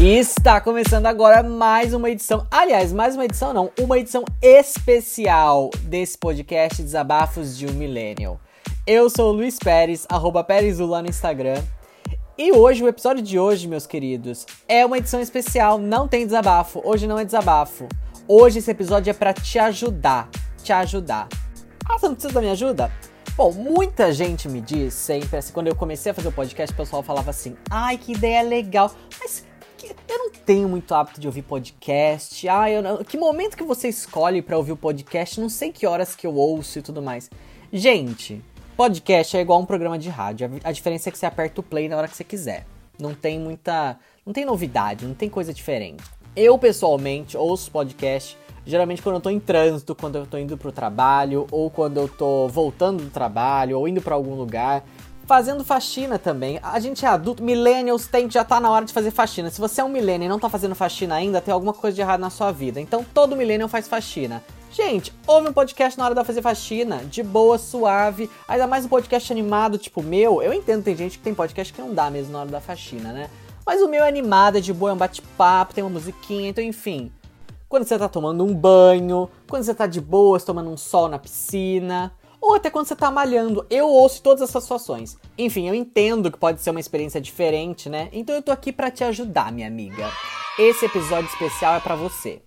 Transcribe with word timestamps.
E 0.00 0.16
está 0.16 0.58
começando 0.62 1.04
agora 1.04 1.42
mais 1.42 1.92
uma 1.92 2.08
edição, 2.08 2.46
aliás, 2.50 2.90
mais 2.90 3.14
uma 3.14 3.26
edição 3.26 3.52
não, 3.52 3.70
uma 3.78 3.98
edição 3.98 4.24
especial 4.40 5.68
desse 5.82 6.16
podcast 6.16 6.82
Desabafos 6.82 7.54
de 7.58 7.66
um 7.66 7.72
Millennial. 7.74 8.40
Eu 8.86 9.10
sou 9.10 9.28
o 9.28 9.32
Luiz 9.32 9.58
Pérez, 9.58 10.06
arroba 10.08 10.42
Perezu 10.42 10.86
lá 10.86 11.02
no 11.02 11.08
Instagram. 11.10 11.62
E 12.38 12.50
hoje, 12.50 12.82
o 12.82 12.88
episódio 12.88 13.22
de 13.22 13.38
hoje, 13.38 13.68
meus 13.68 13.86
queridos, 13.86 14.46
é 14.66 14.86
uma 14.86 14.96
edição 14.96 15.20
especial, 15.20 15.76
não 15.76 16.08
tem 16.08 16.24
desabafo, 16.24 16.80
hoje 16.82 17.06
não 17.06 17.18
é 17.18 17.24
desabafo. 17.26 17.86
Hoje 18.26 18.60
esse 18.60 18.70
episódio 18.70 19.10
é 19.10 19.12
para 19.12 19.34
te 19.34 19.58
ajudar, 19.58 20.30
te 20.62 20.72
ajudar. 20.72 21.28
Ah, 21.84 21.98
você 21.98 22.06
não 22.06 22.14
precisa 22.14 22.32
da 22.32 22.40
minha 22.40 22.54
ajuda? 22.54 22.90
Bom, 23.40 23.54
muita 23.54 24.12
gente 24.12 24.50
me 24.50 24.60
diz 24.60 24.92
sempre, 24.92 25.38
assim, 25.38 25.50
quando 25.50 25.68
eu 25.68 25.74
comecei 25.74 26.12
a 26.12 26.14
fazer 26.14 26.28
o 26.28 26.32
podcast, 26.32 26.74
o 26.74 26.76
pessoal 26.76 27.02
falava 27.02 27.30
assim, 27.30 27.56
ai, 27.70 27.96
que 27.96 28.12
ideia 28.12 28.42
legal, 28.42 28.94
mas 29.18 29.46
eu 30.06 30.18
não 30.18 30.30
tenho 30.30 30.68
muito 30.68 30.94
hábito 30.94 31.18
de 31.18 31.26
ouvir 31.26 31.40
podcast. 31.40 32.46
Ah, 32.46 32.70
eu 32.70 32.82
não... 32.82 33.02
que 33.02 33.16
momento 33.16 33.56
que 33.56 33.64
você 33.64 33.88
escolhe 33.88 34.42
para 34.42 34.58
ouvir 34.58 34.72
o 34.72 34.76
podcast? 34.76 35.40
Não 35.40 35.48
sei 35.48 35.72
que 35.72 35.86
horas 35.86 36.14
que 36.14 36.26
eu 36.26 36.34
ouço 36.34 36.80
e 36.80 36.82
tudo 36.82 37.00
mais. 37.00 37.30
Gente, 37.72 38.44
podcast 38.76 39.34
é 39.34 39.40
igual 39.40 39.58
um 39.58 39.64
programa 39.64 39.98
de 39.98 40.10
rádio. 40.10 40.60
A 40.62 40.70
diferença 40.70 41.08
é 41.08 41.12
que 41.12 41.16
você 41.16 41.24
aperta 41.24 41.62
o 41.62 41.64
play 41.64 41.88
na 41.88 41.96
hora 41.96 42.08
que 42.08 42.16
você 42.18 42.24
quiser. 42.24 42.66
Não 42.98 43.14
tem 43.14 43.40
muita, 43.40 43.98
não 44.26 44.34
tem 44.34 44.44
novidade, 44.44 45.06
não 45.06 45.14
tem 45.14 45.30
coisa 45.30 45.54
diferente. 45.54 46.04
Eu 46.36 46.58
pessoalmente 46.58 47.38
ouço 47.38 47.70
podcast 47.70 48.36
geralmente 48.66 49.02
quando 49.02 49.16
eu 49.16 49.20
tô 49.20 49.30
em 49.30 49.40
trânsito, 49.40 49.94
quando 49.94 50.16
eu 50.16 50.26
tô 50.26 50.36
indo 50.38 50.56
pro 50.56 50.72
trabalho, 50.72 51.46
ou 51.50 51.70
quando 51.70 51.98
eu 51.98 52.08
tô 52.08 52.48
voltando 52.48 53.04
do 53.04 53.10
trabalho, 53.10 53.78
ou 53.78 53.88
indo 53.88 54.00
para 54.00 54.14
algum 54.14 54.34
lugar 54.34 54.84
fazendo 55.30 55.62
faxina 55.62 56.18
também. 56.18 56.58
A 56.60 56.80
gente 56.80 57.04
é 57.04 57.08
adulto, 57.08 57.40
millennials 57.40 58.08
tem 58.08 58.28
já 58.28 58.42
tá 58.42 58.58
na 58.58 58.68
hora 58.68 58.84
de 58.84 58.92
fazer 58.92 59.12
faxina. 59.12 59.48
Se 59.48 59.60
você 59.60 59.80
é 59.80 59.84
um 59.84 59.88
millennial 59.88 60.26
e 60.26 60.28
não 60.28 60.40
tá 60.40 60.48
fazendo 60.48 60.74
faxina 60.74 61.14
ainda, 61.14 61.40
tem 61.40 61.54
alguma 61.54 61.72
coisa 61.72 61.94
de 61.94 62.00
errado 62.00 62.18
na 62.18 62.30
sua 62.30 62.50
vida. 62.50 62.80
Então 62.80 63.06
todo 63.14 63.36
millennial 63.36 63.68
faz 63.68 63.86
faxina. 63.86 64.42
Gente, 64.72 65.12
ouve 65.28 65.48
um 65.48 65.52
podcast 65.52 65.96
na 65.96 66.04
hora 66.04 66.16
de 66.16 66.24
fazer 66.24 66.42
faxina, 66.42 66.96
de 67.04 67.22
boa, 67.22 67.58
suave. 67.58 68.28
Ainda 68.48 68.66
mais 68.66 68.84
um 68.84 68.88
podcast 68.88 69.32
animado, 69.32 69.78
tipo 69.78 70.02
meu. 70.02 70.42
Eu 70.42 70.52
entendo, 70.52 70.82
tem 70.82 70.96
gente 70.96 71.16
que 71.16 71.22
tem 71.22 71.32
podcast 71.32 71.72
que 71.72 71.80
não 71.80 71.94
dá 71.94 72.10
mesmo 72.10 72.32
na 72.32 72.40
hora 72.40 72.50
da 72.50 72.60
faxina, 72.60 73.12
né? 73.12 73.30
Mas 73.64 73.80
o 73.80 73.88
meu 73.88 74.02
é 74.02 74.08
animado, 74.08 74.58
é 74.58 74.60
de 74.60 74.72
boa, 74.72 74.90
é 74.90 74.94
um 74.94 74.96
bate-papo, 74.96 75.72
tem 75.72 75.84
uma 75.84 75.90
musiquinha, 75.90 76.48
então 76.48 76.64
enfim. 76.64 77.12
Quando 77.70 77.84
você 77.84 77.96
tá 77.96 78.08
tomando 78.08 78.44
um 78.44 78.52
banho, 78.52 79.30
quando 79.48 79.62
você 79.62 79.72
tá 79.72 79.86
de 79.86 80.00
boas, 80.00 80.42
tomando 80.42 80.68
um 80.68 80.76
sol 80.76 81.08
na 81.08 81.20
piscina, 81.20 82.12
ou 82.40 82.56
até 82.56 82.68
quando 82.68 82.86
você 82.86 82.96
tá 82.96 83.12
malhando. 83.12 83.64
Eu 83.70 83.88
ouço 83.88 84.20
todas 84.24 84.42
essas 84.42 84.64
situações. 84.64 85.16
Enfim, 85.38 85.68
eu 85.68 85.74
entendo 85.74 86.32
que 86.32 86.36
pode 86.36 86.60
ser 86.60 86.70
uma 86.70 86.80
experiência 86.80 87.20
diferente, 87.20 87.88
né? 87.88 88.08
Então 88.12 88.34
eu 88.34 88.42
tô 88.42 88.50
aqui 88.50 88.72
para 88.72 88.90
te 88.90 89.04
ajudar, 89.04 89.52
minha 89.52 89.68
amiga. 89.68 90.10
Esse 90.58 90.86
episódio 90.86 91.30
especial 91.30 91.76
é 91.76 91.80
para 91.80 91.94
você. 91.94 92.42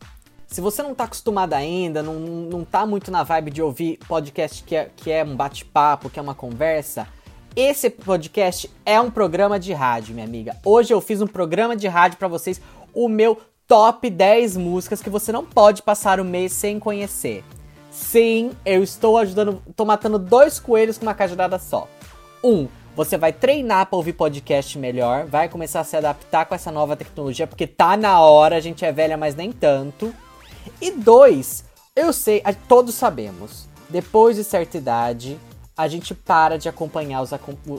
Se 0.46 0.60
você 0.60 0.84
não 0.84 0.94
tá 0.94 1.06
acostumado 1.06 1.54
ainda, 1.54 2.04
não, 2.04 2.16
não 2.16 2.66
tá 2.66 2.86
muito 2.86 3.10
na 3.10 3.24
vibe 3.24 3.50
de 3.52 3.62
ouvir 3.62 4.00
podcast 4.06 4.62
que 4.62 4.76
é, 4.76 4.92
que 4.94 5.10
é 5.10 5.24
um 5.24 5.38
bate-papo, 5.38 6.10
que 6.10 6.20
é 6.20 6.22
uma 6.22 6.36
conversa, 6.36 7.08
esse 7.56 7.90
podcast 7.90 8.70
é 8.86 9.00
um 9.00 9.10
programa 9.10 9.58
de 9.58 9.72
rádio, 9.72 10.14
minha 10.14 10.28
amiga. 10.28 10.58
Hoje 10.66 10.94
eu 10.94 11.00
fiz 11.00 11.22
um 11.22 11.28
programa 11.28 11.78
de 11.78 11.88
rádio 11.88 12.18
para 12.18 12.28
vocês, 12.28 12.60
o 12.94 13.08
meu 13.08 13.40
top 13.67 14.09
10 14.09 14.58
músicas 14.58 15.02
que 15.02 15.09
você 15.09 15.31
não 15.31 15.45
pode 15.45 15.81
passar 15.81 16.19
o 16.19 16.25
mês 16.25 16.53
sem 16.53 16.80
conhecer. 16.80 17.44
Sim, 17.89 18.52
eu 18.66 18.83
estou 18.83 19.17
ajudando, 19.17 19.61
tô 19.75 19.86
matando 19.86 20.17
dois 20.17 20.59
coelhos 20.59 20.97
com 20.97 21.05
uma 21.05 21.14
cajadada 21.14 21.59
só. 21.59 21.88
Um, 22.44 22.67
você 22.95 23.17
vai 23.17 23.31
treinar 23.31 23.86
para 23.88 23.97
ouvir 23.97 24.14
podcast 24.14 24.78
melhor, 24.78 25.25
vai 25.25 25.47
começar 25.47 25.80
a 25.80 25.83
se 25.83 25.95
adaptar 25.95 26.45
com 26.45 26.55
essa 26.55 26.72
nova 26.72 26.95
tecnologia, 26.95 27.47
porque 27.47 27.66
tá 27.67 27.95
na 27.95 28.20
hora, 28.20 28.55
a 28.55 28.59
gente 28.59 28.83
é 28.83 28.92
velha, 28.92 29.17
mas 29.17 29.36
nem 29.36 29.52
tanto. 29.52 30.14
E 30.82 30.92
dois, 30.92 31.64
eu 31.95 32.11
sei, 32.11 32.42
todos 32.67 32.95
sabemos, 32.95 33.67
depois 33.89 34.36
de 34.36 34.43
certa 34.43 34.77
idade, 34.77 35.39
a 35.76 35.88
gente 35.88 36.14
para 36.14 36.58
de 36.58 36.70
acompanhar 36.70 37.22
os, 37.22 37.32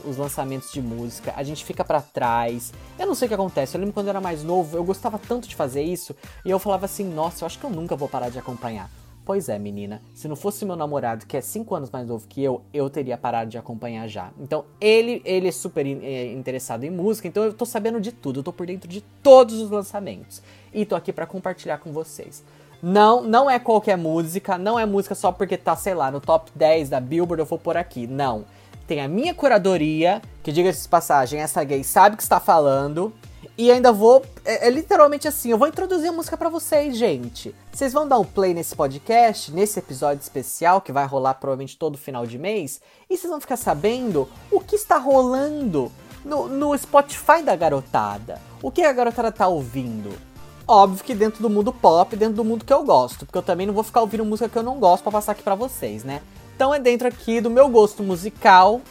os 0.05 0.17
lançamentos 0.17 0.71
de 0.71 0.81
música, 0.81 1.33
a 1.35 1.43
gente 1.43 1.63
fica 1.63 1.83
para 1.83 2.01
trás. 2.01 2.73
Eu 2.99 3.07
não 3.07 3.15
sei 3.15 3.27
o 3.27 3.29
que 3.29 3.35
acontece. 3.35 3.75
Eu 3.75 3.79
lembro 3.79 3.93
quando 3.93 4.07
eu 4.07 4.11
era 4.11 4.21
mais 4.21 4.43
novo, 4.43 4.75
eu 4.75 4.83
gostava 4.83 5.17
tanto 5.17 5.47
de 5.47 5.55
fazer 5.55 5.81
isso, 5.81 6.15
e 6.45 6.49
eu 6.49 6.59
falava 6.59 6.85
assim: 6.85 7.05
nossa, 7.05 7.43
eu 7.43 7.45
acho 7.45 7.57
que 7.57 7.65
eu 7.65 7.69
nunca 7.69 7.95
vou 7.95 8.09
parar 8.09 8.29
de 8.29 8.37
acompanhar. 8.37 8.89
Pois 9.25 9.49
é, 9.49 9.57
menina. 9.57 10.03
Se 10.13 10.27
não 10.27 10.35
fosse 10.35 10.63
meu 10.65 10.75
namorado, 10.75 11.25
que 11.25 11.35
é 11.35 11.41
5 11.41 11.73
anos 11.73 11.89
mais 11.89 12.07
novo 12.07 12.27
que 12.27 12.43
eu, 12.43 12.61
eu 12.71 12.87
teria 12.91 13.17
parado 13.17 13.49
de 13.49 13.57
acompanhar 13.57 14.07
já. 14.07 14.29
Então, 14.39 14.65
ele, 14.79 15.19
ele 15.25 15.47
é 15.47 15.51
super 15.51 15.83
é, 15.83 16.31
interessado 16.31 16.83
em 16.83 16.91
música, 16.91 17.27
então 17.27 17.43
eu 17.43 17.51
tô 17.51 17.65
sabendo 17.65 17.99
de 17.99 18.11
tudo, 18.11 18.41
eu 18.41 18.43
tô 18.43 18.53
por 18.53 18.67
dentro 18.67 18.87
de 18.87 19.01
todos 19.23 19.59
os 19.59 19.71
lançamentos. 19.71 20.43
E 20.71 20.85
tô 20.85 20.95
aqui 20.95 21.11
para 21.11 21.25
compartilhar 21.25 21.79
com 21.79 21.91
vocês. 21.91 22.43
Não, 22.87 23.23
não 23.23 23.49
é 23.49 23.57
qualquer 23.57 23.97
música, 23.97 24.59
não 24.59 24.77
é 24.77 24.85
música 24.85 25.15
só 25.15 25.31
porque 25.31 25.57
tá, 25.57 25.75
sei 25.75 25.95
lá, 25.95 26.11
no 26.11 26.21
top 26.21 26.51
10 26.53 26.89
da 26.89 26.99
Billboard 26.99 27.39
eu 27.39 27.45
vou 27.47 27.57
por 27.57 27.75
aqui. 27.75 28.05
Não. 28.05 28.45
Tem 28.85 29.01
a 29.01 29.07
minha 29.07 29.33
curadoria, 29.33 30.21
que 30.43 30.51
diga-se 30.51 30.83
de 30.83 30.87
passagem, 30.87 31.41
essa 31.41 31.63
gay 31.63 31.83
sabe 31.83 32.13
o 32.13 32.17
que 32.17 32.21
está 32.21 32.39
falando. 32.39 33.11
E 33.57 33.71
ainda 33.71 33.91
vou. 33.91 34.23
É, 34.45 34.67
é, 34.67 34.69
literalmente 34.69 35.27
assim, 35.27 35.49
eu 35.49 35.57
vou 35.57 35.67
introduzir 35.67 36.09
a 36.09 36.11
música 36.11 36.37
para 36.37 36.47
vocês, 36.47 36.95
gente. 36.95 37.55
Vocês 37.73 37.91
vão 37.91 38.07
dar 38.07 38.19
um 38.19 38.23
play 38.23 38.53
nesse 38.53 38.75
podcast, 38.75 39.51
nesse 39.51 39.79
episódio 39.79 40.21
especial 40.21 40.79
que 40.79 40.91
vai 40.91 41.07
rolar 41.07 41.33
provavelmente 41.33 41.79
todo 41.79 41.97
final 41.97 42.27
de 42.27 42.37
mês. 42.37 42.79
E 43.09 43.17
vocês 43.17 43.31
vão 43.31 43.41
ficar 43.41 43.57
sabendo 43.57 44.29
o 44.51 44.59
que 44.59 44.75
está 44.75 44.99
rolando 44.99 45.91
no, 46.23 46.47
no 46.47 46.77
Spotify 46.77 47.41
da 47.43 47.55
garotada. 47.55 48.39
O 48.61 48.69
que 48.69 48.83
a 48.83 48.93
garotada 48.93 49.31
tá 49.31 49.47
ouvindo. 49.47 50.34
Óbvio 50.67 51.03
que 51.03 51.13
dentro 51.13 51.41
do 51.41 51.49
mundo 51.49 51.71
pop, 51.71 52.15
dentro 52.15 52.35
do 52.35 52.43
mundo 52.43 52.65
que 52.65 52.73
eu 52.73 52.83
gosto. 52.83 53.25
Porque 53.25 53.37
eu 53.37 53.43
também 53.43 53.67
não 53.67 53.73
vou 53.73 53.83
ficar 53.83 54.01
ouvindo 54.01 54.25
música 54.25 54.49
que 54.49 54.57
eu 54.57 54.63
não 54.63 54.79
gosto 54.79 55.03
para 55.03 55.11
passar 55.11 55.33
aqui 55.33 55.43
para 55.43 55.55
vocês, 55.55 56.03
né? 56.03 56.21
Então 56.55 56.73
é 56.73 56.79
dentro 56.79 57.07
aqui 57.07 57.41
do 57.41 57.49
meu 57.49 57.69
gosto 57.69 58.01
musical 58.01 58.81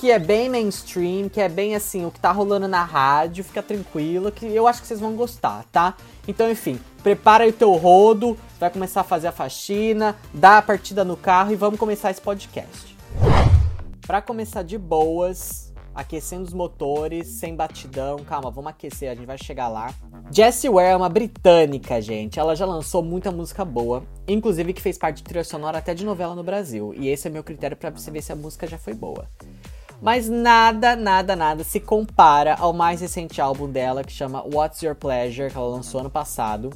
que 0.00 0.12
é 0.12 0.18
bem 0.18 0.48
mainstream, 0.48 1.28
que 1.28 1.40
é 1.40 1.48
bem 1.48 1.74
assim, 1.74 2.06
o 2.06 2.10
que 2.10 2.20
tá 2.20 2.30
rolando 2.30 2.68
na 2.68 2.84
rádio, 2.84 3.42
fica 3.42 3.60
tranquilo, 3.60 4.30
que 4.30 4.46
eu 4.46 4.68
acho 4.68 4.80
que 4.80 4.86
vocês 4.86 5.00
vão 5.00 5.16
gostar, 5.16 5.64
tá? 5.72 5.94
Então, 6.26 6.48
enfim, 6.48 6.78
prepara 7.02 7.42
aí 7.42 7.50
o 7.50 7.52
teu 7.52 7.72
rodo, 7.72 8.38
vai 8.60 8.70
começar 8.70 9.00
a 9.00 9.04
fazer 9.04 9.26
a 9.26 9.32
faxina, 9.32 10.16
dá 10.32 10.58
a 10.58 10.62
partida 10.62 11.04
no 11.04 11.16
carro 11.16 11.52
e 11.52 11.56
vamos 11.56 11.80
começar 11.80 12.12
esse 12.12 12.20
podcast. 12.20 12.96
Para 14.06 14.22
começar 14.22 14.62
de 14.62 14.78
boas, 14.78 15.67
aquecendo 15.98 16.44
os 16.44 16.52
motores, 16.52 17.26
sem 17.26 17.56
batidão, 17.56 18.18
calma, 18.20 18.52
vamos 18.52 18.70
aquecer, 18.70 19.10
a 19.10 19.16
gente 19.16 19.26
vai 19.26 19.36
chegar 19.36 19.66
lá. 19.66 19.92
Jessie 20.30 20.70
Ware 20.70 20.92
é 20.92 20.96
uma 20.96 21.08
britânica, 21.08 22.00
gente. 22.00 22.38
Ela 22.38 22.54
já 22.54 22.64
lançou 22.64 23.02
muita 23.02 23.32
música 23.32 23.64
boa, 23.64 24.04
inclusive 24.28 24.72
que 24.72 24.80
fez 24.80 24.96
parte 24.96 25.16
de 25.16 25.24
trilha 25.24 25.42
sonora 25.42 25.78
até 25.78 25.94
de 25.94 26.04
novela 26.04 26.36
no 26.36 26.44
Brasil. 26.44 26.94
E 26.96 27.08
esse 27.08 27.26
é 27.26 27.30
meu 27.30 27.42
critério 27.42 27.76
para 27.76 27.90
você 27.90 28.12
ver 28.12 28.22
se 28.22 28.30
a 28.30 28.36
música 28.36 28.64
já 28.64 28.78
foi 28.78 28.94
boa. 28.94 29.26
Mas 30.00 30.28
nada, 30.28 30.94
nada, 30.94 31.34
nada 31.34 31.64
se 31.64 31.80
compara 31.80 32.54
ao 32.54 32.72
mais 32.72 33.00
recente 33.00 33.40
álbum 33.40 33.68
dela, 33.68 34.04
que 34.04 34.12
chama 34.12 34.44
What's 34.44 34.80
Your 34.82 34.94
Pleasure, 34.94 35.50
que 35.50 35.58
ela 35.58 35.66
lançou 35.66 36.00
ano 36.00 36.10
passado. 36.10 36.70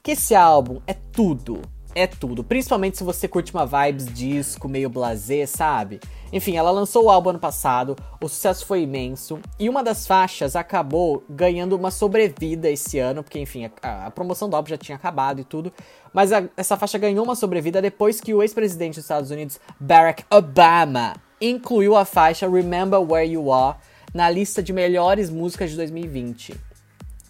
Que 0.00 0.12
esse 0.12 0.32
álbum 0.32 0.80
é 0.86 0.94
tudo, 0.94 1.60
é 1.92 2.06
tudo. 2.06 2.44
Principalmente 2.44 2.98
se 2.98 3.02
você 3.02 3.26
curte 3.26 3.52
uma 3.52 3.66
vibes 3.66 4.06
disco, 4.14 4.68
meio 4.68 4.88
blasé, 4.88 5.44
sabe? 5.44 5.98
Enfim, 6.32 6.56
ela 6.56 6.70
lançou 6.70 7.04
o 7.04 7.10
álbum 7.10 7.30
ano 7.30 7.38
passado, 7.38 7.96
o 8.20 8.28
sucesso 8.28 8.64
foi 8.64 8.82
imenso, 8.82 9.40
e 9.58 9.68
uma 9.68 9.82
das 9.82 10.06
faixas 10.06 10.54
acabou 10.54 11.24
ganhando 11.28 11.74
uma 11.74 11.90
sobrevida 11.90 12.70
esse 12.70 12.98
ano, 12.98 13.22
porque 13.24 13.40
enfim, 13.40 13.68
a, 13.82 14.06
a 14.06 14.10
promoção 14.10 14.48
do 14.48 14.54
álbum 14.54 14.68
já 14.68 14.76
tinha 14.76 14.96
acabado 14.96 15.40
e 15.40 15.44
tudo, 15.44 15.72
mas 16.12 16.32
a, 16.32 16.44
essa 16.56 16.76
faixa 16.76 16.98
ganhou 16.98 17.24
uma 17.24 17.34
sobrevida 17.34 17.82
depois 17.82 18.20
que 18.20 18.32
o 18.32 18.42
ex-presidente 18.42 18.94
dos 18.94 19.04
Estados 19.04 19.30
Unidos, 19.30 19.58
Barack 19.78 20.24
Obama, 20.30 21.14
incluiu 21.40 21.96
a 21.96 22.04
faixa 22.04 22.48
Remember 22.48 23.00
Where 23.00 23.28
You 23.28 23.52
Are 23.52 23.78
na 24.14 24.28
lista 24.30 24.62
de 24.62 24.72
melhores 24.72 25.30
músicas 25.30 25.70
de 25.70 25.76
2020. 25.76 26.54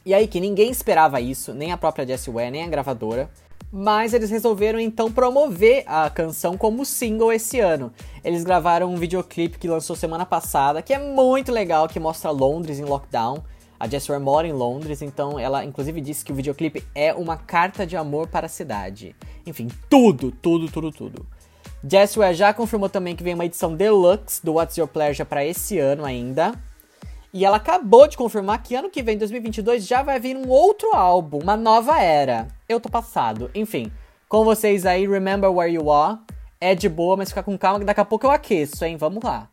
E 0.05 0.15
aí 0.15 0.27
que 0.27 0.41
ninguém 0.41 0.71
esperava 0.71 1.21
isso, 1.21 1.53
nem 1.55 1.73
a 1.73 1.77
própria 1.77 2.07
Jessie 2.07 2.33
Ware, 2.33 2.51
nem 2.51 2.65
a 2.65 2.69
gravadora, 2.69 3.31
mas 3.73 4.15
eles 4.15 4.31
resolveram 4.31 4.81
então 4.81 5.11
promover 5.11 5.85
a 5.87 6.11
canção 6.11 6.57
como 6.57 6.85
single 6.85 7.33
esse 7.33 7.61
ano. 7.61 7.93
Eles 8.25 8.45
gravaram 8.45 8.93
um 8.93 8.97
videoclipe 8.97 9.59
que 9.59 9.69
lançou 9.69 9.95
semana 9.95 10.27
passada, 10.27 10.83
que 10.83 10.93
é 10.93 10.99
muito 10.99 11.53
legal, 11.53 11.89
que 11.89 12.01
mostra 12.01 12.31
Londres 12.31 12.79
em 12.79 12.85
lockdown. 12.85 13.43
A 13.79 13.89
Jessie 13.89 14.19
mora 14.19 14.47
em 14.47 14.53
Londres, 14.53 15.01
então 15.01 15.39
ela 15.39 15.65
inclusive 15.65 16.01
disse 16.03 16.23
que 16.23 16.33
o 16.33 16.35
videoclipe 16.35 16.85
é 16.95 17.15
uma 17.15 17.37
carta 17.37 17.87
de 17.87 17.97
amor 17.97 18.29
para 18.29 18.45
a 18.45 18.49
cidade. 18.49 19.17
Enfim, 19.47 19.69
tudo, 19.89 20.31
tudo, 20.31 20.71
tudo, 20.71 20.91
tudo. 20.91 21.27
Jessware 21.83 22.35
já 22.35 22.53
confirmou 22.53 22.91
também 22.91 23.17
que 23.17 23.23
vem 23.23 23.33
uma 23.33 23.47
edição 23.47 23.75
deluxe 23.75 24.45
do 24.45 24.55
What's 24.55 24.77
Your 24.77 24.87
Pleasure 24.87 25.27
para 25.27 25.47
esse 25.47 25.79
ano 25.79 26.05
ainda. 26.05 26.53
E 27.33 27.45
ela 27.45 27.59
acabou 27.59 28.09
de 28.09 28.17
confirmar 28.17 28.63
que 28.63 28.75
ano 28.75 28.91
que 28.91 29.03
vem, 29.03 29.17
2022, 29.17 29.87
já 29.87 30.03
vai 30.03 30.19
vir 30.19 30.37
um 30.37 30.49
outro 30.49 30.95
álbum, 30.95 31.39
uma 31.39 31.57
nova 31.57 32.01
era. 32.01 32.49
Eu 32.69 32.81
tô 32.81 32.89
passado. 32.89 33.51
Enfim, 33.55 33.93
com 34.29 34.45
vocês 34.45 34.85
aí, 34.85 35.07
Remember 35.07 35.51
Where 35.51 35.73
You 35.73 35.91
Are. 35.91 36.19
É 36.61 36.75
de 36.75 36.89
boa, 36.89 37.17
mas 37.17 37.29
fica 37.31 37.43
com 37.43 37.57
calma 37.57 37.79
que 37.79 37.85
daqui 37.85 38.01
a 38.01 38.05
pouco 38.05 38.27
eu 38.27 38.31
aqueço, 38.31 38.85
hein? 38.85 38.97
Vamos 38.97 39.23
lá. 39.23 39.49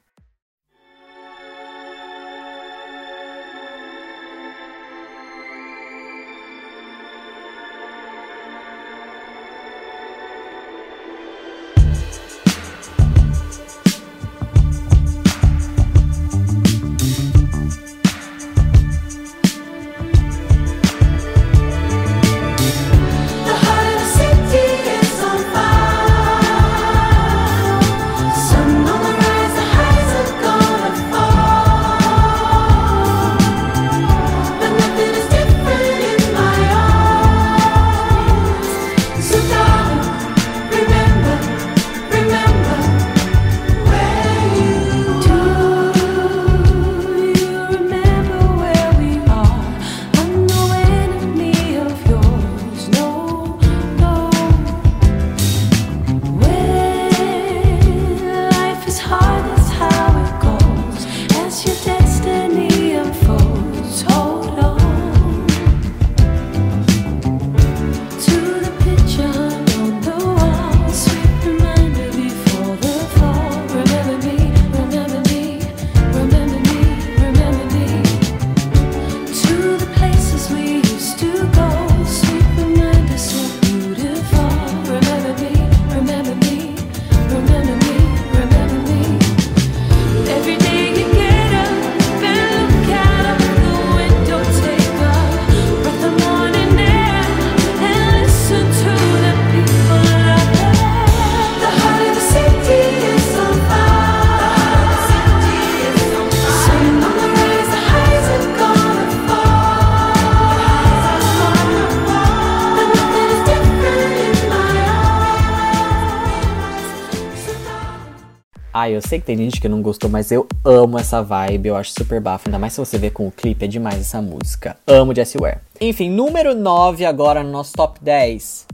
Ah, 118.80 118.92
eu 118.92 119.02
sei 119.02 119.20
que 119.20 119.26
tem 119.26 119.36
gente 119.36 119.60
que 119.60 119.68
não 119.68 119.82
gostou, 119.82 120.08
mas 120.08 120.32
eu 120.32 120.46
amo 120.64 121.00
essa 121.00 121.20
vibe, 121.24 121.70
eu 121.70 121.76
acho 121.76 121.94
super 121.98 122.22
bafo. 122.22 122.48
Ainda 122.48 122.60
mais 122.60 122.74
se 122.74 122.80
você 122.80 122.96
ver 122.96 123.10
com 123.10 123.26
o 123.28 123.32
clipe, 123.32 123.66
é 123.66 123.68
demais 123.68 124.00
essa 124.00 124.22
música. 124.22 124.78
Amo 124.86 125.16
Jessie 125.16 125.42
Ware. 125.42 125.58
Enfim, 125.82 126.12
número 126.12 126.54
9 126.54 127.04
agora 127.04 127.42
no 127.42 127.50
nosso 127.50 127.74
top 127.74 128.00
10. 128.00 128.68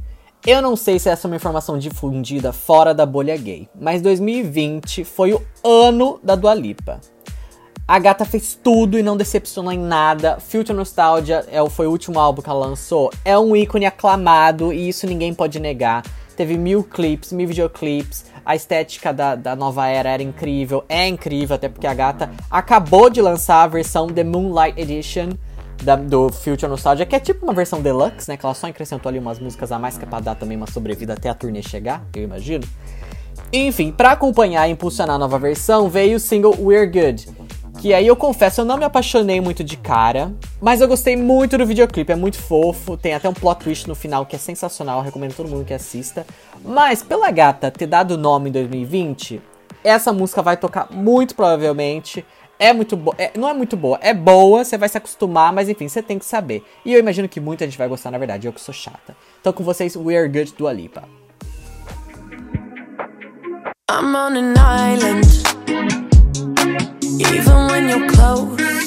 Eu 0.46 0.62
não 0.62 0.76
sei 0.76 1.00
se 1.00 1.08
essa 1.08 1.26
é 1.26 1.30
uma 1.30 1.38
informação 1.38 1.80
difundida 1.80 2.52
fora 2.52 2.94
da 2.94 3.06
bolha 3.06 3.38
gay, 3.38 3.70
mas 3.80 4.02
2020 4.02 5.06
foi 5.06 5.32
o 5.32 5.42
ano 5.64 6.20
da 6.22 6.36
Dua 6.36 6.54
Lipa. 6.54 7.00
A 7.88 7.98
gata 7.98 8.26
fez 8.26 8.60
tudo 8.62 9.00
e 9.00 9.04
não 9.04 9.16
decepcionou 9.16 9.72
em 9.72 9.80
nada. 9.80 10.38
Future 10.38 10.78
Nostalgia 10.78 11.46
é, 11.50 11.70
foi 11.70 11.88
o 11.88 11.92
último 11.92 12.20
álbum 12.20 12.42
que 12.42 12.50
ela 12.50 12.66
lançou. 12.66 13.10
É 13.24 13.40
um 13.40 13.56
ícone 13.56 13.86
aclamado 13.86 14.74
e 14.74 14.90
isso 14.90 15.08
ninguém 15.08 15.34
pode 15.34 15.62
negar. 15.62 16.04
Teve 16.36 16.58
mil 16.58 16.84
clipes, 16.84 17.32
mil 17.32 17.48
videoclips. 17.48 18.26
A 18.46 18.56
estética 18.56 19.14
da, 19.14 19.36
da 19.36 19.56
nova 19.56 19.88
era 19.88 20.10
era 20.10 20.24
incrível. 20.24 20.84
É 20.90 21.08
incrível, 21.08 21.56
até 21.56 21.70
porque 21.70 21.88
a 21.88 21.94
gata 21.94 22.32
acabou 22.50 23.10
de 23.10 23.22
lançar 23.22 23.64
a 23.64 23.68
versão 23.68 24.08
The 24.08 24.24
Moonlight 24.24 24.80
Edition 24.80 25.30
da, 25.84 25.96
do 25.96 26.30
Future 26.30 26.68
Nostalgia, 26.68 27.06
que 27.06 27.16
é 27.16 27.20
tipo 27.20 27.46
uma 27.46 27.54
versão 27.54 27.82
deluxe, 27.82 28.30
né? 28.30 28.38
Que 28.38 28.46
ela 28.46 28.56
só 28.56 28.68
acrescentou 28.68 29.10
ali 29.10 29.20
umas 29.20 29.40
músicas 29.40 29.72
a 29.72 29.78
mais 29.78 29.98
que 29.98 30.06
é 30.06 30.08
pra 30.08 30.20
dar 30.20 30.36
também 30.36 30.58
uma 30.58 30.68
sobrevida 30.68 31.14
até 31.14 31.30
a 31.30 31.34
turnê 31.34 31.62
chegar, 31.62 32.04
eu 32.16 32.24
imagino. 32.24 32.64
Enfim, 33.52 33.92
para 33.92 34.12
acompanhar 34.12 34.68
e 34.68 34.72
impulsionar 34.72 35.16
a 35.16 35.20
nova 35.20 35.38
versão, 35.38 35.90
veio 35.90 36.18
o 36.18 36.20
single 36.20 36.56
We're 36.60 36.88
Good. 36.88 37.28
Que 37.80 37.94
aí 37.94 38.08
eu 38.08 38.16
confesso, 38.16 38.62
eu 38.62 38.66
não 38.66 38.78
me 38.78 38.86
apaixonei 38.86 39.42
muito 39.42 39.64
de 39.64 39.76
cara, 39.76 40.32
mas 40.62 40.80
eu 40.80 40.88
gostei 40.88 41.16
muito 41.18 41.58
do 41.58 41.66
videoclipe, 41.66 42.12
é 42.12 42.16
muito 42.16 42.38
fofo, 42.38 42.96
tem 42.96 43.14
até 43.14 43.28
um 43.28 43.34
plot 43.34 43.64
twist 43.64 43.88
no 43.88 43.96
final 43.96 44.26
que 44.26 44.36
é 44.36 44.40
sensacional, 44.40 45.02
recomendo 45.02 45.36
todo 45.36 45.50
mundo 45.50 45.66
que 45.66 45.74
assista. 45.74 46.26
Mas 46.64 47.04
pela 47.04 47.30
gata 47.32 47.70
ter 47.72 47.88
dado 47.88 48.12
o 48.12 48.18
nome 48.18 48.50
em 48.50 48.54
2020, 48.54 49.42
essa 49.84 50.14
música 50.14 50.42
vai 50.42 50.56
tocar 50.56 50.88
muito 50.92 51.36
provavelmente 51.36 52.24
é 52.60 52.72
muito 52.72 52.96
boa. 52.96 53.16
É, 53.18 53.32
não 53.38 53.50
é 53.50 53.54
muito 53.54 53.76
boa, 53.76 54.00
é 54.02 54.14
boa, 54.14 54.64
você 54.64 54.78
vai 54.78 54.88
se 54.88 54.98
acostumar, 54.98 55.52
mas 55.52 55.68
enfim, 55.68 55.88
você 55.88 56.02
tem 56.02 56.18
que 56.18 56.26
saber. 56.26 56.64
E 56.86 56.94
eu 56.94 57.00
imagino 57.00 57.28
que 57.28 57.40
muita 57.40 57.66
gente 57.66 57.78
vai 57.78 57.90
gostar, 57.90 58.10
na 58.10 58.18
verdade, 58.18 58.48
eu 58.48 58.54
que 58.54 58.62
sou 58.62 58.74
chata. 58.74 59.16
Então 59.42 59.52
com 59.52 59.64
vocês, 59.64 59.96
We 59.96 60.16
Are 60.16 60.30
Good 60.30 60.54
do 60.58 60.68
Alipa. 60.68 61.04
I'm 63.92 64.16
on 64.16 64.38
an 64.38 64.54
island, 64.56 65.28
even 67.20 67.68
when 67.68 67.90
you're 67.90 68.10
close. 68.10 68.83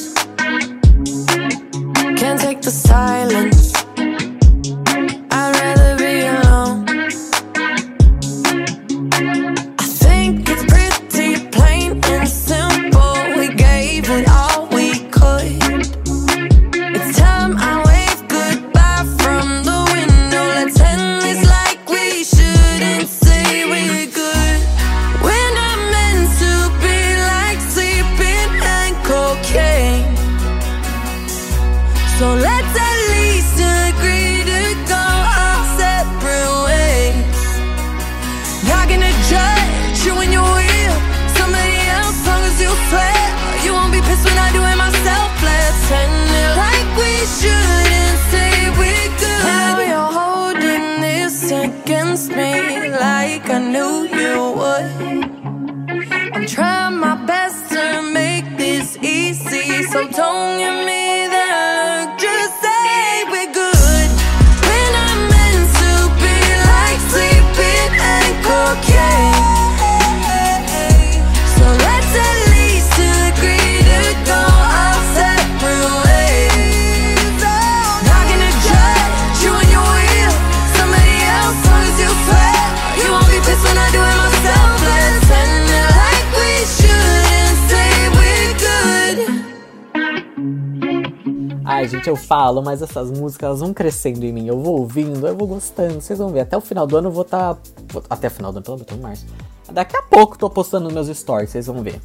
Gente, 91.86 92.08
eu 92.08 92.16
falo, 92.16 92.62
mas 92.62 92.82
essas 92.82 93.10
músicas 93.10 93.46
elas 93.48 93.60
vão 93.60 93.72
crescendo 93.74 94.24
em 94.24 94.32
mim. 94.32 94.46
Eu 94.46 94.60
vou 94.60 94.80
ouvindo, 94.80 95.26
eu 95.26 95.36
vou 95.36 95.46
gostando. 95.46 96.00
Vocês 96.00 96.18
vão 96.18 96.30
ver. 96.30 96.40
Até 96.40 96.56
o 96.56 96.60
final 96.60 96.86
do 96.86 96.96
ano 96.96 97.08
eu 97.08 97.12
vou 97.12 97.22
estar. 97.22 97.54
Tá... 97.54 97.60
Até 98.08 98.28
o 98.28 98.30
final 98.30 98.52
do 98.52 98.56
ano, 98.56 98.64
pelo 98.84 98.98
menos, 98.98 99.02
março. 99.02 99.26
Daqui 99.70 99.96
a 99.96 100.02
pouco 100.02 100.38
tô 100.38 100.48
postando 100.48 100.90
meus 100.92 101.08
stories, 101.08 101.50
vocês 101.50 101.66
vão 101.66 101.82
ver. 101.82 102.00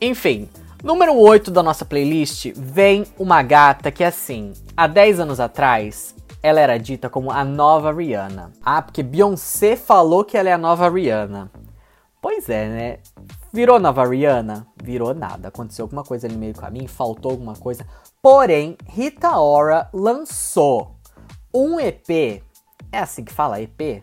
Enfim, 0.00 0.48
número 0.82 1.16
8 1.16 1.50
da 1.50 1.62
nossa 1.62 1.84
playlist 1.84 2.52
vem 2.56 3.06
uma 3.18 3.42
gata 3.42 3.90
que, 3.92 4.02
assim, 4.02 4.52
há 4.76 4.86
10 4.86 5.20
anos 5.20 5.40
atrás, 5.40 6.14
ela 6.42 6.60
era 6.60 6.78
dita 6.78 7.08
como 7.08 7.30
a 7.30 7.44
nova 7.44 7.92
Rihanna. 7.92 8.52
Ah, 8.64 8.82
porque 8.82 9.02
Beyoncé 9.02 9.76
falou 9.76 10.24
que 10.24 10.36
ela 10.36 10.48
é 10.48 10.52
a 10.52 10.58
nova 10.58 10.88
Rihanna. 10.88 11.50
Pois 12.20 12.48
é, 12.48 12.68
né? 12.68 12.98
Virou 13.52 13.78
nova 13.78 14.04
Rihanna? 14.04 14.66
Virou 14.82 15.14
nada. 15.14 15.48
Aconteceu 15.48 15.84
alguma 15.84 16.02
coisa 16.02 16.26
ali 16.26 16.34
no 16.34 16.40
meio 16.40 16.52
do 16.52 16.60
caminho, 16.60 16.88
faltou 16.88 17.30
alguma 17.30 17.54
coisa. 17.54 17.86
Porém, 18.28 18.76
Rita 18.88 19.38
Ora 19.38 19.88
lançou 19.92 20.96
um 21.54 21.78
EP. 21.78 22.42
É 22.90 22.98
assim 22.98 23.22
que 23.22 23.32
fala, 23.32 23.60
EP? 23.60 24.02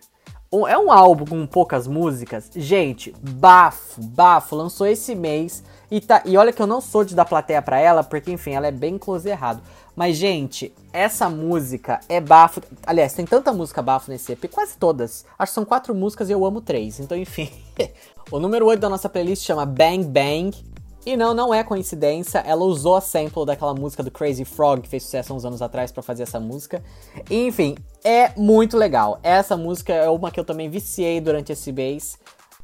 É 0.69 0.77
um 0.77 0.89
álbum 0.89 1.25
com 1.25 1.45
poucas 1.45 1.87
músicas. 1.87 2.49
Gente, 2.55 3.13
bafo, 3.19 4.01
bafo. 4.01 4.55
Lançou 4.55 4.87
esse 4.87 5.13
mês. 5.13 5.61
E, 5.91 5.99
tá, 5.99 6.21
e 6.23 6.37
olha 6.37 6.53
que 6.53 6.61
eu 6.61 6.65
não 6.65 6.79
sou 6.79 7.03
de 7.03 7.13
dar 7.13 7.25
plateia 7.25 7.61
pra 7.61 7.81
ela, 7.81 8.01
porque 8.01 8.31
enfim, 8.31 8.51
ela 8.51 8.67
é 8.67 8.71
bem 8.71 8.97
close 8.97 9.27
errado. 9.27 9.61
Mas, 9.93 10.15
gente, 10.15 10.73
essa 10.93 11.27
música 11.27 11.99
é 12.07 12.21
bafo. 12.21 12.61
Aliás, 12.87 13.11
tem 13.11 13.25
tanta 13.25 13.51
música 13.51 13.81
bafo 13.81 14.09
nesse 14.09 14.31
EP, 14.31 14.49
quase 14.49 14.77
todas. 14.77 15.25
Acho 15.37 15.51
que 15.51 15.55
são 15.55 15.65
quatro 15.65 15.93
músicas 15.93 16.29
e 16.29 16.31
eu 16.31 16.45
amo 16.45 16.61
três. 16.61 16.97
Então, 16.97 17.17
enfim. 17.17 17.51
o 18.31 18.39
número 18.39 18.65
8 18.67 18.79
da 18.79 18.87
nossa 18.87 19.09
playlist 19.09 19.43
chama 19.45 19.65
Bang 19.65 20.05
Bang. 20.05 20.72
E 21.05 21.17
não, 21.17 21.33
não 21.33 21.53
é 21.53 21.63
coincidência, 21.63 22.39
ela 22.39 22.63
usou 22.63 22.95
a 22.95 23.01
sample 23.01 23.45
daquela 23.45 23.73
música 23.73 24.01
do 24.01 24.09
Crazy 24.09 24.45
Frog, 24.45 24.81
que 24.81 24.87
fez 24.87 25.03
sucesso 25.03 25.33
uns 25.33 25.43
anos 25.43 25.61
atrás 25.61 25.91
para 25.91 26.01
fazer 26.01 26.23
essa 26.23 26.39
música. 26.39 26.81
Enfim, 27.29 27.75
é 28.03 28.31
muito 28.37 28.77
legal. 28.77 29.19
Essa 29.21 29.57
música 29.57 29.93
é 29.93 30.09
uma 30.09 30.31
que 30.31 30.39
eu 30.39 30.45
também 30.45 30.69
viciei 30.69 31.19
durante 31.19 31.51
esse 31.51 31.71
mês. 31.73 32.17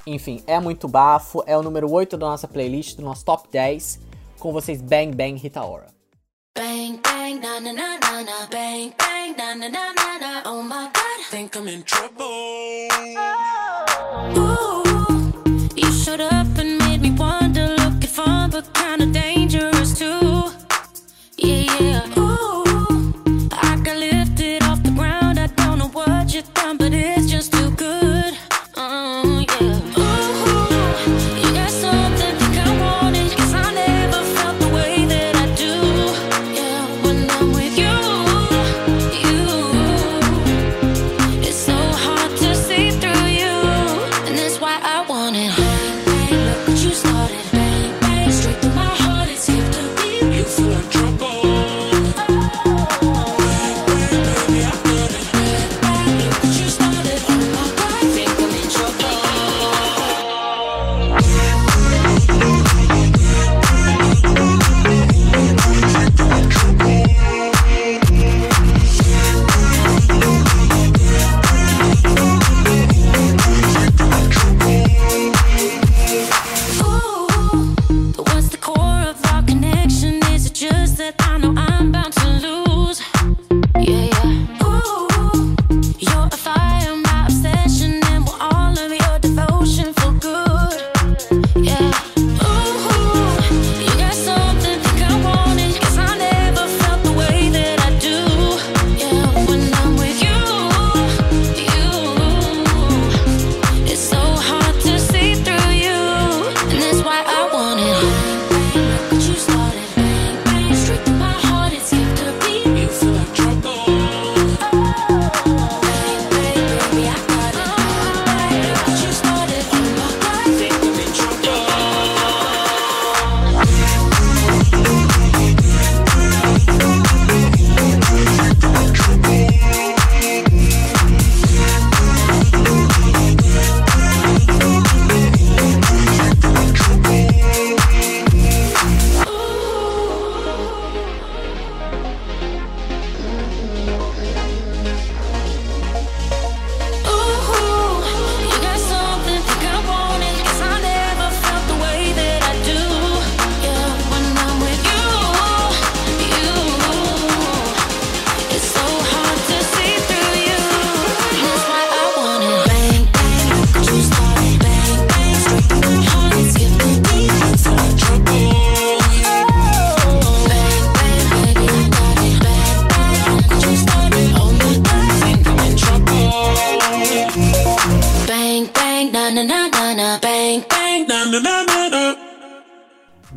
Enfim, 0.08 0.42
é 0.48 0.60
muito 0.60 0.88
bafo, 0.88 1.44
é 1.46 1.58
o 1.58 1.62
número 1.62 1.92
8 1.92 2.16
da 2.18 2.28
nossa 2.28 2.48
playlist, 2.48 2.96
do 2.96 3.04
nosso 3.04 3.26
top 3.26 3.50
10, 3.52 4.00
com 4.40 4.54
vocês 4.54 4.82
Bang 4.82 5.14
Bang 5.16 5.36
Rita 5.36 5.62
Ora. 5.62 5.88
Bang 6.56 7.00
bang 7.04 7.40
na 7.40 7.60
na 7.60 7.72
na 7.72 7.98
na 8.00 8.22
na 8.24 8.48
bang 8.50 8.94
bang 8.98 9.36
na 9.38 9.56
na 9.56 9.70
na 9.70 9.94
na 9.94 10.18
na 10.18 10.44
oh 10.46 10.64
my 10.64 10.90
god 10.92 11.26
think 11.30 11.56
I'm 11.56 11.68
in 11.68 11.84
trouble 11.84 12.90
Ooh, 14.36 15.32
you 15.76 15.92
showed 15.92 16.22
up 16.22 16.48
and 16.58 16.78
made 16.80 17.02
me 17.02 17.12
wonder 17.12 17.39
fun, 18.26 18.50
but 18.50 18.66
kinda 18.74 19.06
dangerous 19.08 19.98
too. 19.98 20.52
Yeah, 21.38 21.64
yeah. 21.80 22.20
Ooh, 22.20 22.29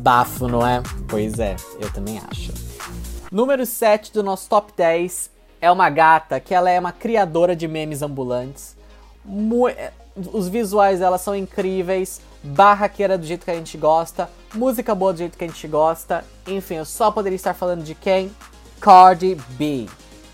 Bafo, 0.03 0.49
não 0.49 0.67
é? 0.67 0.83
Pois 1.07 1.39
é, 1.39 1.55
eu 1.79 1.89
também 1.93 2.19
acho. 2.29 2.51
Número 3.31 3.65
7 3.65 4.11
do 4.11 4.21
nosso 4.21 4.49
top 4.49 4.73
10 4.75 5.31
é 5.61 5.71
uma 5.71 5.89
gata 5.89 6.41
que 6.41 6.53
ela 6.53 6.69
é 6.69 6.77
uma 6.77 6.91
criadora 6.91 7.55
de 7.55 7.69
memes 7.69 8.01
ambulantes. 8.01 8.75
Mu 9.23 9.69
os 10.33 10.49
visuais 10.49 10.99
dela 10.99 11.17
são 11.17 11.33
incríveis, 11.33 12.19
barraqueira 12.43 13.17
do 13.17 13.25
jeito 13.25 13.45
que 13.45 13.51
a 13.51 13.55
gente 13.55 13.77
gosta, 13.77 14.29
música 14.53 14.93
boa 14.93 15.13
do 15.13 15.19
jeito 15.19 15.37
que 15.37 15.45
a 15.45 15.47
gente 15.47 15.67
gosta. 15.69 16.25
Enfim, 16.45 16.75
eu 16.75 16.85
só 16.85 17.09
poderia 17.09 17.37
estar 17.37 17.53
falando 17.53 17.81
de 17.81 17.95
quem? 17.95 18.29
Cardi 18.81 19.35
B. 19.51 19.87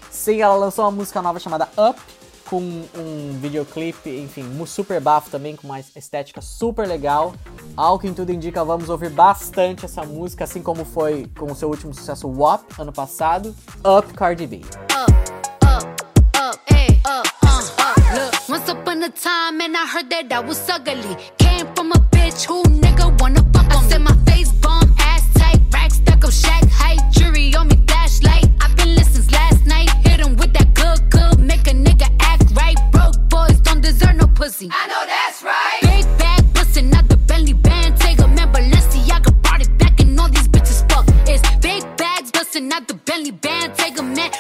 Sim, 0.10 0.42
ela 0.42 0.56
lançou 0.56 0.84
uma 0.84 0.92
música 0.92 1.22
nova 1.22 1.40
chamada 1.40 1.70
Up, 1.78 2.02
com 2.50 2.60
um 2.62 3.38
videoclipe, 3.40 4.10
enfim, 4.10 4.44
super 4.66 5.00
bafo 5.00 5.30
também, 5.30 5.56
com 5.56 5.68
uma 5.68 5.80
estética 5.80 6.42
super 6.42 6.88
legal. 6.88 7.34
Ao 7.78 8.00
que 8.00 8.12
tudo 8.12 8.32
indica, 8.32 8.64
vamos 8.64 8.90
ouvir 8.90 9.10
bastante 9.12 9.86
essa 9.86 10.04
música, 10.04 10.44
assim 10.44 10.62
como 10.62 10.84
foi 10.84 11.28
com 11.38 11.52
o 11.52 11.56
seu 11.56 11.70
último 11.70 11.94
sucesso 11.94 12.28
WAP 12.28 12.64
ano 12.80 12.92
passado, 12.92 13.56
Up 13.86 14.14
Cardi 14.14 14.48
B. 14.48 14.62
Up, 14.92 15.14
up, 15.64 15.86
up, 16.36 16.60
up, 16.76 16.90
uh, 17.06 17.24
up. 17.48 18.00
Look, 18.14 18.50
once 18.50 18.70
upon 18.70 19.04
a 19.04 19.10
time 19.10 19.62
and 19.62 19.78
I 19.78 19.86
heard 19.86 20.10
that 20.10 20.32
I 20.34 20.40
was 20.40 20.68
ugly. 20.70 21.16
Came 21.38 21.68
from 21.76 21.92
a 21.92 22.00
bitch 22.12 22.46
who 22.46 22.64
nigga 22.64 23.20
wanna 23.22 23.46
fuck 23.54 23.76
on. 23.76 23.88
Said 23.90 24.02
my 24.02 24.16
face 24.26 24.52
bomb, 24.54 24.94
ass 24.98 25.24
tight, 25.36 25.62
of 26.24 26.34
shack 26.34 26.68
height, 26.70 27.00
jury 27.12 27.56
on 27.56 27.68
me. 27.68 27.76
I've 28.62 28.76
been 28.76 28.96
listening 28.96 29.28
last 29.32 29.66
night, 29.66 29.90
hit 30.06 30.20
him 30.20 30.36
with 30.36 30.54
that 30.54 30.74
good, 30.74 31.10
good, 31.10 31.40
make 31.40 31.68
a 31.68 31.72
nigga 31.72 32.08
act 32.20 32.29
right. 32.52 32.78
Broke 32.92 33.18
boys 33.30 33.60
don't 33.62 33.82
deserve 33.82 34.16
no 34.16 34.28
pussy. 34.28 34.70
I 34.72 34.88
know 34.88 35.04
that's 35.06 35.44
right. 35.44 35.80
Big 35.82 36.06
bag 36.18 36.54
bustin' 36.54 36.94
out 36.94 37.08
the 37.10 37.18
Bentley 37.18 37.54
band, 37.54 37.98
take 38.00 38.20
a 38.20 38.28
man 38.28 38.52
Balenciaga 38.52 39.32
brought 39.42 39.62
it 39.62 39.78
back 39.78 40.00
and 40.00 40.20
all 40.20 40.30
these 40.30 40.48
bitches 40.48 40.88
fuck. 40.92 41.06
It's 41.28 41.44
big 41.58 41.84
bags 41.98 42.32
bustin' 42.32 42.72
out 42.72 42.88
the 42.88 42.96
Bentley 42.96 43.32
band, 43.32 43.76
take 43.76 44.00
a 44.00 44.04
man 44.04 44.32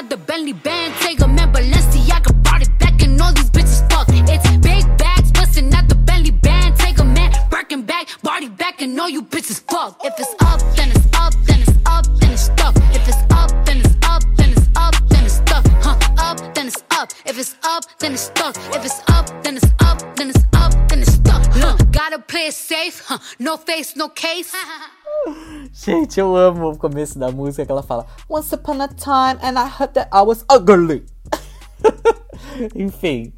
not 0.00 0.08
the 0.08 0.16
Bentley 0.16 0.54
Benz. 0.54 0.99
No 23.50 23.58
face, 23.58 23.98
no 23.98 24.08
case. 24.08 24.52
Gente, 25.72 26.20
eu 26.20 26.36
amo 26.36 26.70
o 26.70 26.78
começo 26.78 27.18
da 27.18 27.32
música 27.32 27.66
que 27.66 27.72
ela 27.72 27.82
fala 27.82 28.06
Once 28.28 28.54
upon 28.54 28.80
a 28.80 28.86
time 28.86 29.40
and 29.42 29.58
I 29.58 29.68
heard 29.68 29.92
that 29.94 30.08
I 30.12 30.22
was 30.22 30.44
ugly. 30.48 31.04
Enfim. 32.76 33.32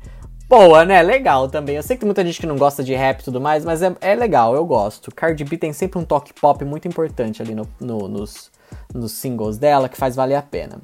Boa, 0.50 0.84
né? 0.84 1.00
Legal 1.02 1.48
também. 1.48 1.76
Eu 1.76 1.82
sei 1.82 1.96
que 1.96 2.00
tem 2.00 2.06
muita 2.06 2.22
gente 2.22 2.38
que 2.38 2.46
não 2.46 2.58
gosta 2.58 2.84
de 2.84 2.94
rap 2.94 3.20
e 3.20 3.24
tudo 3.24 3.40
mais, 3.40 3.64
mas 3.64 3.80
é, 3.80 3.96
é 4.02 4.14
legal, 4.14 4.54
eu 4.54 4.66
gosto. 4.66 5.10
Cardi 5.14 5.44
B 5.44 5.56
tem 5.56 5.72
sempre 5.72 5.98
um 5.98 6.04
toque 6.04 6.34
pop 6.34 6.62
muito 6.62 6.86
importante 6.86 7.40
ali 7.40 7.54
no, 7.54 7.66
no, 7.80 8.06
nos, 8.06 8.50
nos 8.92 9.12
singles 9.12 9.56
dela 9.56 9.88
que 9.88 9.96
faz 9.96 10.14
valer 10.14 10.34
a 10.34 10.42
pena. 10.42 10.82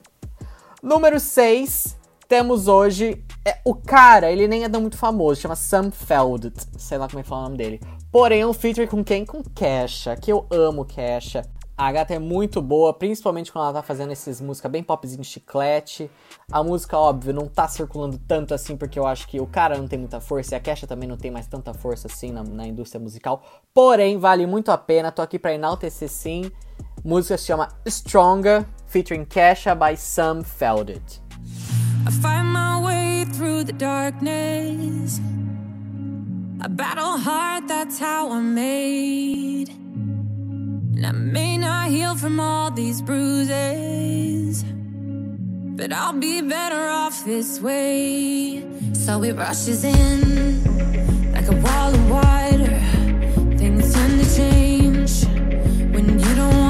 Número 0.82 1.20
6, 1.20 1.98
temos 2.26 2.66
hoje 2.66 3.22
é, 3.44 3.58
o 3.62 3.74
cara, 3.74 4.32
ele 4.32 4.48
nem 4.48 4.64
é 4.64 4.68
tão 4.70 4.80
muito 4.80 4.96
famoso, 4.96 5.40
chama 5.40 5.56
Sam 5.56 5.90
Feld, 5.90 6.50
sei 6.78 6.96
lá 6.96 7.06
como 7.06 7.20
é 7.20 7.22
que 7.22 7.28
fala 7.28 7.42
o 7.42 7.44
nome 7.44 7.58
dele. 7.58 7.80
Porém, 8.11 8.44
um 8.44 8.55
feature 8.55 8.87
com 8.87 9.05
quem? 9.05 9.27
Com 9.27 9.42
Kesha, 9.42 10.16
que 10.16 10.33
eu 10.33 10.47
amo 10.51 10.85
Kesha. 10.85 11.44
A 11.77 11.92
gata 11.92 12.12
é 12.12 12.18
muito 12.18 12.61
boa, 12.61 12.92
principalmente 12.92 13.53
quando 13.53 13.66
ela 13.66 13.75
tá 13.75 13.83
fazendo 13.83 14.11
essas 14.11 14.40
músicas 14.40 14.73
bem 14.73 14.83
popzinho 14.83 15.23
chiclete. 15.23 16.11
A 16.51 16.61
música, 16.61 16.99
óbvio, 16.99 17.33
não 17.33 17.47
tá 17.47 17.68
circulando 17.68 18.18
tanto 18.27 18.53
assim, 18.53 18.77
porque 18.77 18.99
eu 18.99 19.07
acho 19.07 19.29
que 19.29 19.38
o 19.38 19.47
cara 19.47 19.79
não 19.79 19.87
tem 19.87 19.97
muita 19.97 20.21
força 20.21 20.55
e 20.55 20.57
a 20.57 20.61
Kesha 20.61 20.88
também 20.88 21.09
não 21.09 21.16
tem 21.16 21.31
mais 21.31 21.47
tanta 21.47 21.73
força 21.73 22.09
assim 22.09 22.33
na, 22.33 22.42
na 22.42 22.66
indústria 22.66 23.01
musical. 23.01 23.42
Porém, 23.73 24.18
vale 24.18 24.44
muito 24.44 24.73
a 24.73 24.79
pena, 24.79 25.12
tô 25.12 25.23
aqui 25.23 25.38
pra 25.38 25.55
enaltecer 25.55 26.09
sim. 26.09 26.51
A 27.05 27.09
música 27.09 27.38
se 27.38 27.44
chama 27.44 27.68
Stronger, 27.87 28.66
featuring 28.87 29.25
Kesha 29.25 29.73
by 29.75 29.97
Sam 29.97 30.42
Feldet. 30.42 31.23
I 32.07 32.11
find 32.11 32.51
my 32.53 32.83
way 32.83 33.25
through 33.27 33.64
the 33.64 33.73
darkness. 33.73 35.21
I 36.61 36.66
battle 36.66 37.18
hard, 37.18 37.68
that's 37.68 38.01
how 38.01 38.33
I'm 38.33 38.53
made. 38.53 39.68
And 39.68 41.07
I 41.07 41.12
may 41.12 41.57
not 41.57 41.88
heal 41.88 42.16
from 42.16 42.40
all 42.40 42.73
these 42.73 43.01
bruises, 43.01 44.64
but 45.77 45.92
I'll 45.92 46.18
be 46.18 46.42
better 46.42 46.88
off 46.88 47.25
this 47.25 47.61
way. 47.61 48.64
So 48.92 49.23
it 49.23 49.37
rushes 49.37 49.85
in 49.85 51.33
like 51.33 51.47
a 51.47 51.55
wall 51.55 51.94
of 51.94 52.11
water. 52.11 52.81
Things 53.57 53.94
tend 53.94 54.21
to 54.21 54.37
change 54.37 55.25
when 55.94 56.18
you 56.18 56.35
don't 56.35 56.67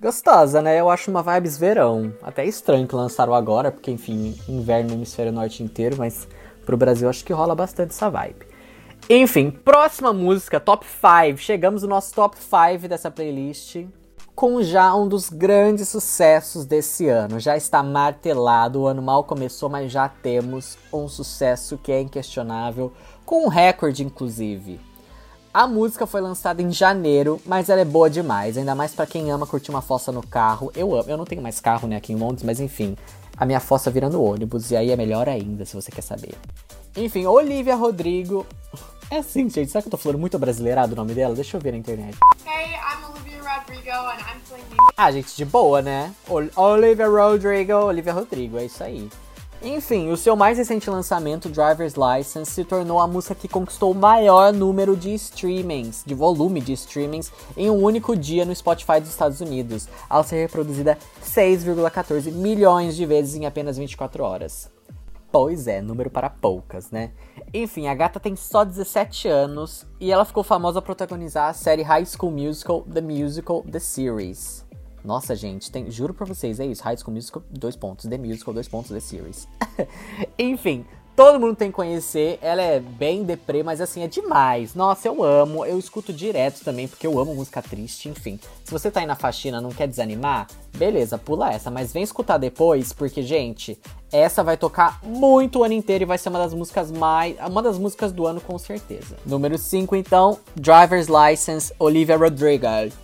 Gostosa, 0.00 0.62
né? 0.62 0.78
Eu 0.78 0.88
acho 0.88 1.10
uma 1.10 1.22
vibes 1.22 1.58
verão. 1.58 2.12
Até 2.22 2.44
estranho 2.44 2.86
que 2.86 2.94
lançaram 2.94 3.34
agora, 3.34 3.72
porque 3.72 3.90
enfim, 3.90 4.38
inverno 4.48 4.90
no 4.90 4.94
hemisfério 4.94 5.32
norte 5.32 5.64
inteiro, 5.64 5.96
mas 5.98 6.28
pro 6.64 6.76
Brasil 6.76 7.08
acho 7.08 7.24
que 7.24 7.32
rola 7.32 7.56
bastante 7.56 7.90
essa 7.90 8.08
vibe. 8.08 8.53
Enfim, 9.08 9.50
próxima 9.50 10.14
música, 10.14 10.58
top 10.58 10.86
5. 10.86 11.36
Chegamos 11.36 11.82
no 11.82 11.88
nosso 11.88 12.14
top 12.14 12.38
5 12.38 12.88
dessa 12.88 13.10
playlist. 13.10 13.84
Com 14.34 14.62
já 14.62 14.94
um 14.94 15.06
dos 15.06 15.28
grandes 15.28 15.90
sucessos 15.90 16.64
desse 16.64 17.06
ano. 17.08 17.38
Já 17.38 17.54
está 17.54 17.82
martelado, 17.82 18.80
o 18.80 18.86
ano 18.86 19.02
mal 19.02 19.22
começou, 19.22 19.68
mas 19.68 19.92
já 19.92 20.08
temos 20.08 20.78
um 20.90 21.06
sucesso 21.06 21.76
que 21.76 21.92
é 21.92 22.00
inquestionável, 22.00 22.92
com 23.26 23.44
um 23.44 23.48
recorde 23.48 24.02
inclusive. 24.02 24.80
A 25.52 25.66
música 25.66 26.06
foi 26.06 26.22
lançada 26.22 26.62
em 26.62 26.72
janeiro, 26.72 27.38
mas 27.44 27.68
ela 27.68 27.82
é 27.82 27.84
boa 27.84 28.08
demais, 28.08 28.56
ainda 28.56 28.74
mais 28.74 28.94
pra 28.94 29.06
quem 29.06 29.30
ama 29.30 29.46
curtir 29.46 29.70
uma 29.70 29.82
fossa 29.82 30.10
no 30.10 30.26
carro. 30.26 30.72
Eu 30.74 30.94
amo, 30.94 31.10
eu 31.10 31.16
não 31.18 31.26
tenho 31.26 31.42
mais 31.42 31.60
carro 31.60 31.86
né, 31.86 31.96
aqui 31.96 32.12
em 32.12 32.16
Londres, 32.16 32.42
mas 32.42 32.58
enfim, 32.58 32.96
a 33.36 33.44
minha 33.44 33.60
fossa 33.60 33.90
vira 33.90 34.08
no 34.08 34.24
ônibus 34.24 34.70
e 34.70 34.76
aí 34.76 34.90
é 34.90 34.96
melhor 34.96 35.28
ainda, 35.28 35.64
se 35.66 35.76
você 35.76 35.92
quer 35.92 36.02
saber. 36.02 36.34
Enfim, 36.96 37.26
Olivia 37.26 37.74
Rodrigo. 37.74 38.46
É 39.10 39.18
assim, 39.18 39.48
gente, 39.48 39.70
será 39.70 39.82
que 39.82 39.88
eu 39.88 39.90
tô 39.90 39.96
falando 39.96 40.18
muito 40.18 40.38
brasileirado 40.38 40.92
o 40.92 40.96
nome 40.96 41.14
dela? 41.14 41.34
Deixa 41.34 41.56
eu 41.56 41.60
ver 41.60 41.72
na 41.72 41.78
internet. 41.78 42.16
Hey, 42.46 42.74
I'm 42.74 43.04
Olivia 43.12 43.40
Rodrigo 43.42 43.90
and 43.90 44.18
I'm 44.18 44.40
playing 44.48 44.64
Ah, 44.96 45.10
gente, 45.12 45.36
de 45.36 45.44
boa, 45.44 45.80
né? 45.82 46.12
Ol- 46.28 46.48
Olivia 46.56 47.08
Rodrigo, 47.08 47.72
Olivia 47.74 48.12
Rodrigo, 48.12 48.58
é 48.58 48.64
isso 48.64 48.82
aí. 48.82 49.08
Enfim, 49.62 50.10
o 50.10 50.16
seu 50.16 50.36
mais 50.36 50.58
recente 50.58 50.90
lançamento, 50.90 51.48
Driver's 51.48 51.94
License, 51.94 52.50
se 52.50 52.64
tornou 52.64 53.00
a 53.00 53.06
música 53.06 53.34
que 53.34 53.48
conquistou 53.48 53.92
o 53.92 53.94
maior 53.94 54.52
número 54.52 54.94
de 54.94 55.14
streamings, 55.14 56.02
de 56.04 56.14
volume 56.14 56.60
de 56.60 56.74
streamings, 56.74 57.32
em 57.56 57.70
um 57.70 57.82
único 57.82 58.14
dia 58.14 58.44
no 58.44 58.54
Spotify 58.54 59.00
dos 59.00 59.08
Estados 59.08 59.40
Unidos, 59.40 59.88
ao 60.10 60.22
ser 60.22 60.36
reproduzida 60.42 60.98
6,14 61.24 62.30
milhões 62.30 62.94
de 62.94 63.06
vezes 63.06 63.36
em 63.36 63.46
apenas 63.46 63.78
24 63.78 64.22
horas. 64.22 64.68
Pois 65.34 65.66
é, 65.66 65.82
número 65.82 66.10
para 66.10 66.30
poucas, 66.30 66.92
né? 66.92 67.10
Enfim, 67.52 67.88
a 67.88 67.94
gata 67.96 68.20
tem 68.20 68.36
só 68.36 68.62
17 68.62 69.26
anos 69.26 69.84
e 69.98 70.12
ela 70.12 70.24
ficou 70.24 70.44
famosa 70.44 70.78
ao 70.78 70.82
protagonizar 70.82 71.48
a 71.48 71.52
série 71.52 71.82
High 71.82 72.06
School 72.06 72.30
Musical, 72.30 72.82
The 72.82 73.00
Musical, 73.00 73.64
The 73.64 73.80
Series. 73.80 74.64
Nossa, 75.04 75.34
gente, 75.34 75.72
tem, 75.72 75.90
juro 75.90 76.14
pra 76.14 76.24
vocês, 76.24 76.60
é 76.60 76.66
isso. 76.66 76.84
High 76.84 76.98
School 76.98 77.14
Musical, 77.14 77.42
dois 77.50 77.74
pontos. 77.74 78.08
The 78.08 78.16
Musical, 78.16 78.54
dois 78.54 78.68
pontos, 78.68 78.92
The 78.92 79.00
Series. 79.00 79.48
Enfim, 80.38 80.86
todo 81.16 81.40
mundo 81.40 81.56
tem 81.56 81.70
que 81.70 81.76
conhecer. 81.76 82.38
Ela 82.42 82.62
é 82.62 82.80
bem 82.80 83.24
deprê, 83.24 83.62
mas 83.62 83.80
assim, 83.80 84.02
é 84.02 84.08
demais. 84.08 84.74
Nossa, 84.74 85.08
eu 85.08 85.22
amo. 85.22 85.64
Eu 85.64 85.78
escuto 85.78 86.12
direto 86.12 86.62
também, 86.64 86.88
porque 86.88 87.06
eu 87.06 87.18
amo 87.18 87.34
música 87.34 87.62
triste. 87.62 88.08
Enfim, 88.08 88.38
se 88.64 88.70
você 88.70 88.90
tá 88.90 89.00
aí 89.00 89.06
na 89.06 89.14
faxina 89.14 89.60
não 89.60 89.70
quer 89.70 89.86
desanimar, 89.86 90.46
beleza, 90.76 91.18
pula 91.18 91.52
essa. 91.52 91.70
Mas 91.70 91.92
vem 91.92 92.02
escutar 92.02 92.38
depois, 92.38 92.92
porque, 92.92 93.22
gente, 93.22 93.78
essa 94.12 94.42
vai 94.42 94.56
tocar 94.56 95.00
muito 95.02 95.60
o 95.60 95.64
ano 95.64 95.74
inteiro 95.74 96.04
e 96.04 96.06
vai 96.06 96.18
ser 96.18 96.28
uma 96.28 96.38
das 96.38 96.54
músicas 96.54 96.90
mais. 96.90 97.36
Uma 97.46 97.62
das 97.62 97.78
músicas 97.78 98.12
do 98.12 98.26
ano, 98.26 98.40
com 98.40 98.58
certeza. 98.58 99.16
Número 99.24 99.56
5, 99.58 99.94
então, 99.96 100.38
Driver's 100.56 101.08
License, 101.08 101.72
Olivia 101.78 102.16
Rodrigo. 102.16 103.03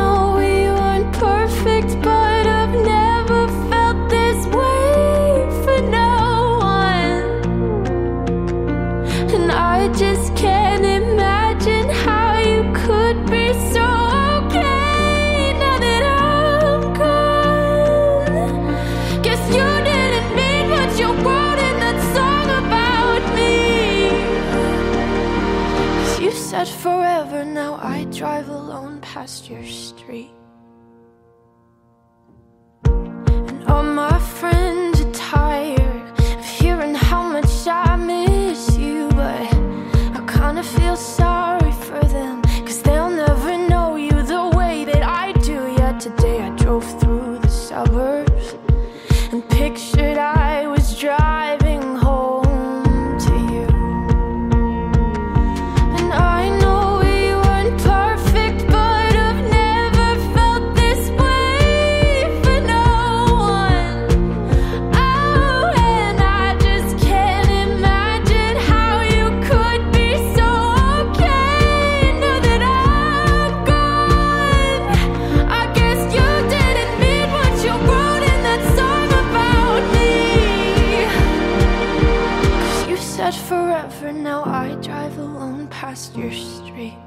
forever. 83.35 84.11
Now 84.11 84.43
I 84.43 84.75
drive 84.81 85.17
alone 85.17 85.67
past 85.67 86.15
your 86.15 86.31
street. 86.31 86.97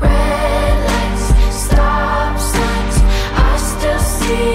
Red 0.00 0.76
lights, 0.88 1.56
stop 1.66 2.38
signs. 2.38 2.96
I 3.36 3.56
still 3.56 3.98
see 3.98 4.53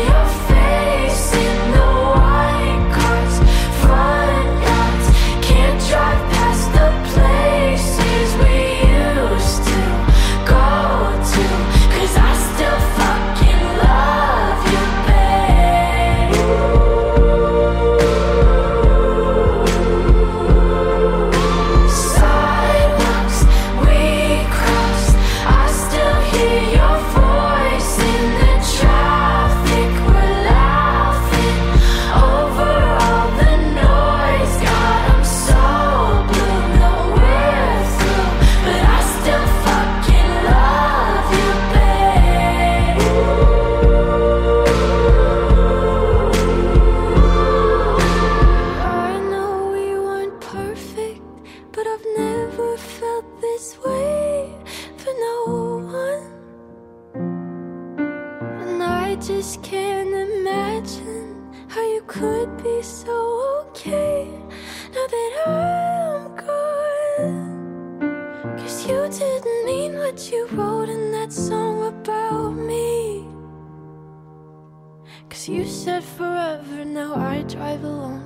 you 75.49 75.65
said 75.65 76.03
forever, 76.03 76.85
now 76.85 77.15
I 77.15 77.43
drive 77.43 77.81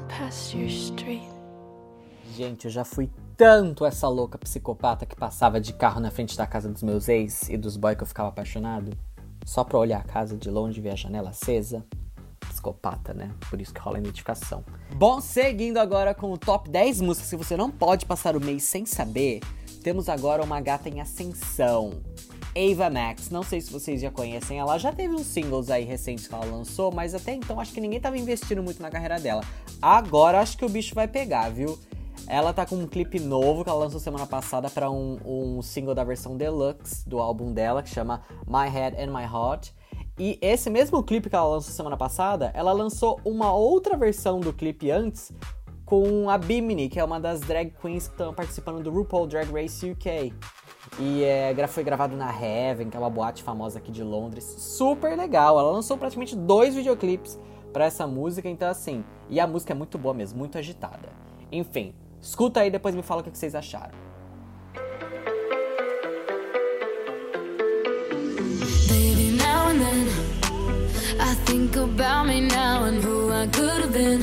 past 0.10 0.56
your 0.56 0.68
street. 0.68 1.24
Gente, 2.36 2.66
eu 2.66 2.72
já 2.72 2.84
fui 2.84 3.10
tanto 3.38 3.86
essa 3.86 4.08
louca 4.10 4.38
psicopata 4.38 5.06
que 5.06 5.16
passava 5.16 5.60
de 5.62 5.72
carro 5.72 6.02
na 6.02 6.12
frente 6.12 6.36
da 6.36 6.46
casa 6.46 6.70
dos 6.70 6.84
meus 6.84 7.08
ex 7.08 7.50
e 7.50 7.56
dos 7.56 7.78
boys 7.78 7.96
que 7.96 8.04
eu 8.04 8.08
ficava 8.08 8.30
apaixonado, 8.30 8.92
só 9.46 9.64
pra 9.64 9.78
olhar 9.78 10.00
a 10.00 10.04
casa 10.04 10.36
de 10.36 10.50
longe 10.50 10.80
e 10.80 10.82
ver 10.82 10.92
a 10.92 10.96
janela 10.96 11.30
acesa. 11.30 11.86
Psicopata, 12.42 13.14
né? 13.14 13.32
Por 13.50 13.62
isso 13.62 13.74
que 13.74 13.80
rola 13.80 13.98
a 13.98 14.00
identificação. 14.02 14.64
Bom, 14.96 15.22
seguindo 15.22 15.78
agora 15.78 16.14
com 16.14 16.32
o 16.32 16.38
top 16.38 16.70
10 16.70 17.02
músicas 17.02 17.30
que 17.30 17.38
você 17.38 17.56
não 17.56 17.72
pode 17.72 18.06
passar 18.06 18.36
o 18.36 18.42
mês 18.42 18.64
sem 18.64 18.86
saber, 18.86 19.40
temos 19.82 20.10
agora 20.10 20.44
uma 20.44 20.60
gata 20.60 20.90
em 20.90 21.00
ascensão. 21.00 22.02
Ava 22.56 22.90
Max, 22.90 23.30
não 23.32 23.42
sei 23.42 23.60
se 23.62 23.72
vocês 23.72 24.00
já 24.00 24.12
conhecem, 24.12 24.60
ela 24.60 24.78
já 24.78 24.92
teve 24.92 25.16
uns 25.16 25.26
singles 25.26 25.72
aí 25.72 25.84
recentes 25.84 26.28
que 26.28 26.34
ela 26.34 26.46
lançou, 26.46 26.92
mas 26.92 27.16
até 27.16 27.34
então 27.34 27.60
acho 27.60 27.74
que 27.74 27.82
ninguém 27.82 28.00
tava 28.00 28.18
investindo 28.18 28.62
muito 28.62 28.82
na 28.82 28.92
carreira 28.92 29.20
dela. 29.20 29.44
Agora 29.82 30.40
acho 30.40 30.58
que 30.58 30.64
o 30.64 30.70
bicho 30.70 30.94
vai 30.94 31.08
pegar, 31.08 31.50
viu? 31.50 31.80
Ela 32.28 32.54
tá 32.54 32.66
com 32.66 32.76
um 32.76 32.88
clipe 32.88 33.20
novo 33.20 33.64
que 33.64 33.70
ela 33.70 33.80
lançou 33.80 34.00
semana 34.00 34.28
passada 34.28 34.70
para 34.70 34.90
um, 34.90 35.20
um 35.26 35.62
single 35.62 35.96
da 35.96 36.04
versão 36.04 36.38
deluxe 36.38 37.08
do 37.10 37.20
álbum 37.20 37.52
dela, 37.52 37.82
que 37.82 37.90
chama 37.90 38.22
My 38.48 38.70
Head 38.70 39.02
and 39.02 39.08
My 39.08 39.24
Heart. 39.24 39.72
E 40.18 40.38
esse 40.40 40.70
mesmo 40.70 41.02
clipe 41.04 41.30
que 41.30 41.36
ela 41.36 41.48
lançou 41.48 41.72
semana 41.72 41.98
passada, 41.98 42.52
ela 42.54 42.72
lançou 42.72 43.20
uma 43.26 43.52
outra 43.52 43.98
versão 43.98 44.40
do 44.40 44.54
clipe 44.54 44.92
antes 44.92 45.34
com 45.86 46.30
a 46.30 46.38
Bimini, 46.38 46.88
que 46.88 47.00
é 47.00 47.04
uma 47.04 47.20
das 47.20 47.42
drag 47.42 47.74
queens 47.82 48.08
que 48.08 48.14
estão 48.14 48.34
participando 48.34 48.82
do 48.82 48.92
RuPaul 48.92 49.28
Drag 49.28 49.52
Race 49.52 49.90
UK. 49.90 50.34
E 51.00 51.24
é, 51.24 51.68
foi 51.68 51.84
gravado 51.84 52.16
na 52.16 52.30
Heaven, 52.30 52.90
que 52.90 52.98
é 52.98 53.00
uma 53.00 53.10
boate 53.10 53.42
famosa 53.44 53.80
aqui 53.80 53.92
de 53.92 54.04
Londres. 54.04 54.44
Super 54.44 55.18
legal. 55.18 55.58
Ela 55.60 55.72
lançou 55.72 55.98
praticamente 55.98 56.36
dois 56.36 56.76
videoclipes 56.76 57.40
pra 57.72 57.86
essa 57.86 58.06
música, 58.06 58.48
então 58.48 58.70
assim. 58.70 59.04
E 59.30 59.40
a 59.40 59.48
música 59.48 59.74
é 59.74 59.76
muito 59.76 59.98
boa 59.98 60.14
mesmo, 60.14 60.38
muito 60.38 60.58
agitada. 60.58 61.10
Enfim, 61.52 61.94
escuta 62.22 62.60
aí 62.60 62.70
depois 62.70 62.94
me 62.96 63.02
fala 63.02 63.22
o 63.22 63.24
que 63.24 63.38
vocês 63.38 63.56
acharam. 63.56 64.04
I 71.20 71.36
think 71.46 71.76
about 71.78 72.28
me 72.28 72.42
now 72.42 72.84
and 72.84 73.04
who 73.04 73.32
I 73.32 73.48
could 73.48 73.84
have 73.84 73.94
been. 73.94 74.22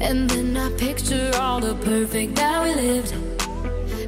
And 0.00 0.28
then 0.28 0.56
I 0.56 0.70
picture 0.76 1.30
all 1.38 1.60
the 1.60 1.74
perfect 1.84 2.34
that 2.36 2.62
we 2.64 2.74
lived. 2.74 3.41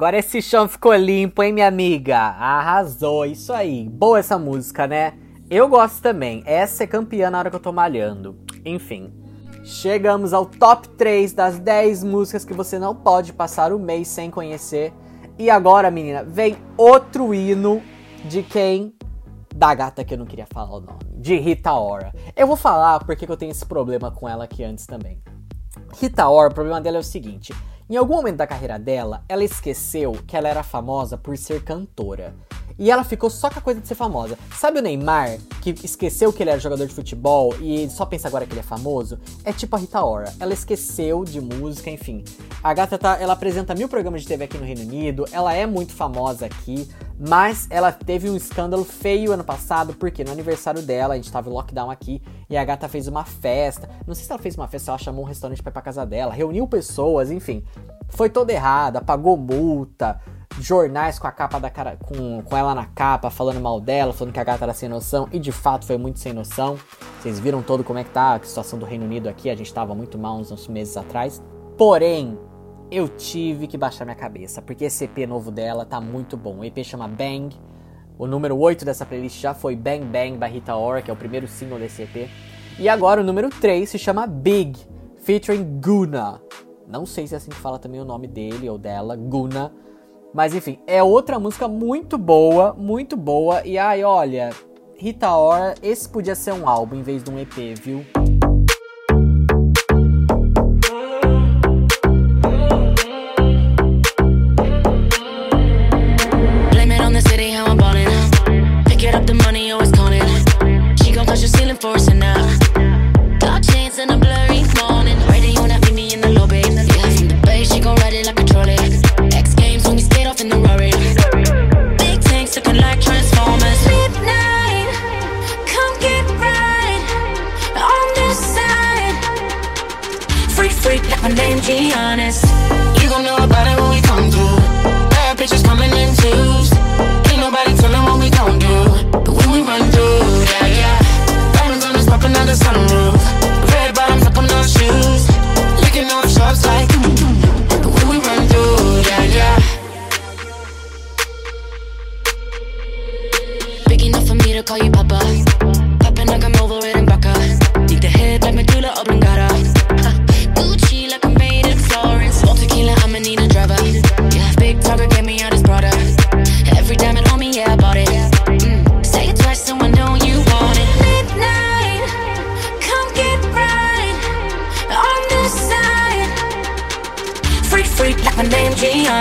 Agora 0.00 0.16
esse 0.16 0.40
chão 0.40 0.66
ficou 0.66 0.94
limpo, 0.94 1.42
hein, 1.42 1.52
minha 1.52 1.68
amiga? 1.68 2.16
Arrasou, 2.16 3.26
isso 3.26 3.52
aí. 3.52 3.86
Boa 3.86 4.18
essa 4.18 4.38
música, 4.38 4.86
né? 4.86 5.12
Eu 5.50 5.68
gosto 5.68 6.00
também. 6.00 6.42
Essa 6.46 6.84
é 6.84 6.86
campeã 6.86 7.28
na 7.28 7.38
hora 7.38 7.50
que 7.50 7.56
eu 7.56 7.60
tô 7.60 7.70
malhando. 7.70 8.34
Enfim. 8.64 9.12
Chegamos 9.62 10.32
ao 10.32 10.46
top 10.46 10.88
3 10.88 11.34
das 11.34 11.58
10 11.58 12.02
músicas 12.04 12.46
que 12.46 12.54
você 12.54 12.78
não 12.78 12.96
pode 12.96 13.34
passar 13.34 13.74
o 13.74 13.78
mês 13.78 14.08
sem 14.08 14.30
conhecer. 14.30 14.90
E 15.38 15.50
agora, 15.50 15.90
menina, 15.90 16.24
vem 16.24 16.56
outro 16.78 17.34
hino 17.34 17.82
de 18.24 18.42
quem? 18.42 18.94
Da 19.54 19.74
gata 19.74 20.02
que 20.02 20.14
eu 20.14 20.18
não 20.18 20.24
queria 20.24 20.46
falar 20.46 20.78
o 20.78 20.80
nome. 20.80 20.98
De 21.12 21.36
Rita 21.36 21.74
Ora. 21.74 22.10
Eu 22.34 22.46
vou 22.46 22.56
falar 22.56 23.04
porque 23.04 23.30
eu 23.30 23.36
tenho 23.36 23.52
esse 23.52 23.66
problema 23.66 24.10
com 24.10 24.26
ela 24.26 24.44
aqui 24.44 24.64
antes 24.64 24.86
também. 24.86 25.20
Rita 25.98 26.28
Ora, 26.28 26.50
o 26.50 26.54
problema 26.54 26.80
dela 26.80 26.98
é 26.98 27.00
o 27.00 27.04
seguinte: 27.04 27.52
em 27.88 27.96
algum 27.96 28.16
momento 28.16 28.36
da 28.36 28.46
carreira 28.46 28.78
dela, 28.78 29.24
ela 29.28 29.44
esqueceu 29.44 30.12
que 30.26 30.36
ela 30.36 30.48
era 30.48 30.62
famosa 30.62 31.18
por 31.18 31.36
ser 31.36 31.64
cantora. 31.64 32.34
E 32.80 32.90
ela 32.90 33.04
ficou 33.04 33.28
só 33.28 33.50
com 33.50 33.58
a 33.58 33.62
coisa 33.62 33.78
de 33.78 33.86
ser 33.86 33.94
famosa. 33.94 34.38
Sabe 34.58 34.78
o 34.78 34.82
Neymar, 34.82 35.36
que 35.60 35.74
esqueceu 35.84 36.32
que 36.32 36.42
ele 36.42 36.48
era 36.48 36.58
jogador 36.58 36.86
de 36.86 36.94
futebol 36.94 37.54
e 37.60 37.90
só 37.90 38.06
pensa 38.06 38.26
agora 38.26 38.46
que 38.46 38.54
ele 38.54 38.60
é 38.60 38.62
famoso? 38.62 39.18
É 39.44 39.52
tipo 39.52 39.76
a 39.76 39.78
Rita 39.78 40.02
Ora. 40.02 40.32
Ela 40.40 40.54
esqueceu 40.54 41.22
de 41.22 41.42
música, 41.42 41.90
enfim. 41.90 42.24
A 42.62 42.72
gata 42.72 42.96
tá, 42.96 43.18
ela 43.20 43.34
apresenta 43.34 43.74
mil 43.74 43.86
programas 43.86 44.22
de 44.22 44.28
TV 44.28 44.44
aqui 44.44 44.56
no 44.56 44.64
Reino 44.64 44.80
Unido, 44.80 45.26
ela 45.30 45.52
é 45.52 45.66
muito 45.66 45.92
famosa 45.92 46.46
aqui, 46.46 46.88
mas 47.18 47.66
ela 47.68 47.92
teve 47.92 48.30
um 48.30 48.36
escândalo 48.36 48.84
feio 48.84 49.32
ano 49.32 49.44
passado, 49.44 49.92
porque 49.92 50.24
no 50.24 50.32
aniversário 50.32 50.80
dela, 50.80 51.12
a 51.12 51.16
gente 51.18 51.30
tava 51.30 51.50
em 51.50 51.52
lockdown 51.52 51.90
aqui, 51.90 52.22
e 52.48 52.56
a 52.56 52.64
gata 52.64 52.88
fez 52.88 53.06
uma 53.06 53.26
festa. 53.26 53.90
Não 54.06 54.14
sei 54.14 54.24
se 54.24 54.32
ela 54.32 54.40
fez 54.40 54.56
uma 54.56 54.68
festa, 54.68 54.90
ela 54.90 54.98
chamou 54.98 55.24
um 55.24 55.28
restaurante 55.28 55.62
pra 55.62 55.68
ir 55.68 55.72
pra 55.74 55.82
casa 55.82 56.06
dela, 56.06 56.32
reuniu 56.32 56.66
pessoas, 56.66 57.30
enfim. 57.30 57.62
Foi 58.08 58.30
toda 58.30 58.52
errada, 58.52 59.02
pagou 59.02 59.36
multa, 59.36 60.18
jornais 60.58 61.18
com 61.18 61.26
a 61.26 61.32
capa 61.32 61.58
da 61.58 61.70
cara, 61.70 61.96
com, 61.96 62.42
com 62.42 62.56
ela 62.56 62.74
na 62.74 62.86
capa, 62.86 63.30
falando 63.30 63.60
mal 63.60 63.80
dela, 63.80 64.12
falando 64.12 64.32
que 64.32 64.40
a 64.40 64.44
gata 64.44 64.64
era 64.64 64.74
sem 64.74 64.88
noção, 64.88 65.28
e 65.30 65.38
de 65.38 65.52
fato 65.52 65.86
foi 65.86 65.96
muito 65.96 66.18
sem 66.18 66.32
noção. 66.32 66.78
Vocês 67.20 67.38
viram 67.38 67.62
todo 67.62 67.84
como 67.84 67.98
é 67.98 68.04
que 68.04 68.10
tá 68.10 68.34
a 68.34 68.40
situação 68.40 68.78
do 68.78 68.84
Reino 68.84 69.04
Unido 69.04 69.28
aqui, 69.28 69.48
a 69.50 69.54
gente 69.54 69.72
tava 69.72 69.94
muito 69.94 70.18
mal 70.18 70.36
uns, 70.36 70.50
uns 70.50 70.66
meses 70.68 70.96
atrás. 70.96 71.42
Porém, 71.78 72.38
eu 72.90 73.08
tive 73.08 73.66
que 73.66 73.78
baixar 73.78 74.04
minha 74.04 74.16
cabeça, 74.16 74.60
porque 74.60 74.84
esse 74.84 75.04
EP 75.04 75.18
novo 75.28 75.50
dela 75.50 75.84
tá 75.84 76.00
muito 76.00 76.36
bom. 76.36 76.58
O 76.58 76.64
EP 76.64 76.82
chama 76.82 77.06
Bang. 77.06 77.56
O 78.18 78.26
número 78.26 78.58
8 78.58 78.84
dessa 78.84 79.06
playlist 79.06 79.40
já 79.40 79.54
foi 79.54 79.74
Bang 79.76 80.04
Bang 80.04 80.36
by 80.36 80.46
Rita 80.46 80.74
Ora, 80.74 81.00
que 81.00 81.10
é 81.10 81.14
o 81.14 81.16
primeiro 81.16 81.46
single 81.46 81.78
desse 81.78 82.02
EP. 82.02 82.28
E 82.78 82.88
agora 82.88 83.20
o 83.20 83.24
número 83.24 83.48
3 83.48 83.88
se 83.88 83.98
chama 83.98 84.26
Big, 84.26 84.78
featuring 85.18 85.80
Guna. 85.80 86.40
Não 86.88 87.06
sei 87.06 87.26
se 87.26 87.34
é 87.34 87.36
assim 87.36 87.50
que 87.50 87.56
fala 87.56 87.78
também 87.78 88.00
o 88.00 88.04
nome 88.04 88.26
dele 88.26 88.68
ou 88.68 88.76
dela, 88.76 89.16
Guna. 89.16 89.72
Mas 90.32 90.54
enfim, 90.54 90.78
é 90.86 91.02
outra 91.02 91.38
música 91.38 91.66
muito 91.66 92.16
boa, 92.16 92.72
muito 92.72 93.16
boa. 93.16 93.66
E 93.66 93.76
ai, 93.76 94.04
olha, 94.04 94.50
Rita 94.96 95.30
Ora, 95.30 95.74
esse 95.82 96.08
podia 96.08 96.34
ser 96.34 96.52
um 96.52 96.68
álbum 96.68 96.96
em 96.96 97.02
vez 97.02 97.22
de 97.22 97.30
um 97.30 97.38
EP, 97.38 97.74
viu? 97.80 98.04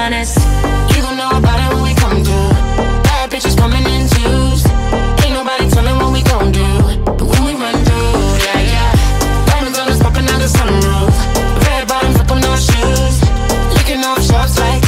Giannis. 0.10 0.34
You 0.96 1.02
gon' 1.04 1.18
know 1.18 1.30
about 1.38 1.60
it 1.62 1.70
when 1.74 1.84
we 1.84 1.94
come 1.94 2.24
through. 2.24 2.50
Bad 3.06 3.30
bitches 3.30 3.56
coming 3.56 3.86
in 3.86 4.10
twos. 4.10 4.66
Ain't 5.22 5.34
nobody 5.38 5.70
tellin' 5.70 5.98
what 6.02 6.12
we 6.12 6.24
gon' 6.24 6.52
do. 6.52 6.66
But 7.06 7.28
when 7.30 7.44
we 7.46 7.54
run 7.54 7.78
through, 7.86 8.18
yeah, 8.46 8.74
yeah. 8.74 9.46
Diamonds 9.46 9.78
on 9.78 9.88
us 9.90 10.02
popping 10.02 10.28
out 10.34 10.40
the 10.42 10.50
sunroof. 10.50 11.14
Red 11.66 11.88
bottoms 11.88 12.20
up 12.22 12.32
on 12.32 12.42
those 12.42 12.66
shoes. 12.66 13.16
Licking 13.76 14.04
off 14.04 14.22
shots 14.26 14.58
like. 14.58 14.82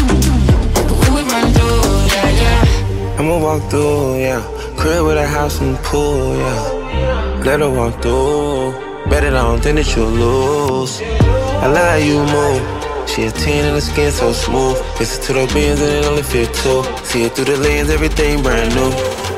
But 0.90 0.98
when 1.02 1.14
we 1.14 1.22
run 1.30 1.48
through, 1.54 1.86
yeah, 2.14 2.42
yeah. 2.42 3.20
I'ma 3.20 3.38
walk 3.38 3.62
through, 3.70 4.22
yeah. 4.26 4.42
Crib 4.76 5.06
with 5.06 5.18
a 5.18 5.28
house 5.28 5.62
and 5.62 5.78
pool, 5.86 6.36
yeah. 6.36 7.44
Let 7.46 7.60
her 7.60 7.70
walk 7.70 8.02
through. 8.02 8.74
Bet 9.10 9.24
it 9.24 9.36
on, 9.36 9.62
think 9.62 9.76
that 9.78 9.96
you'll 9.96 10.10
lose. 10.10 11.00
I 11.62 11.68
love 11.68 11.90
how 11.94 12.02
you 12.10 12.18
move. 12.34 12.91
She 13.16 13.24
a 13.24 13.32
10 13.32 13.66
and 13.66 13.76
the 13.76 13.82
skin 13.82 14.10
so 14.10 14.32
smooth. 14.32 14.78
Listen 14.98 15.22
to 15.26 15.34
those 15.34 15.54
beans 15.54 15.82
and 15.82 15.92
it 15.92 16.06
only 16.06 16.24
fit 16.24 16.48
two. 16.54 16.82
See 17.04 17.24
it 17.24 17.36
through 17.36 17.44
the 17.44 17.58
lens, 17.58 17.90
everything 17.90 18.42
brand 18.42 18.74
new. 18.74 19.31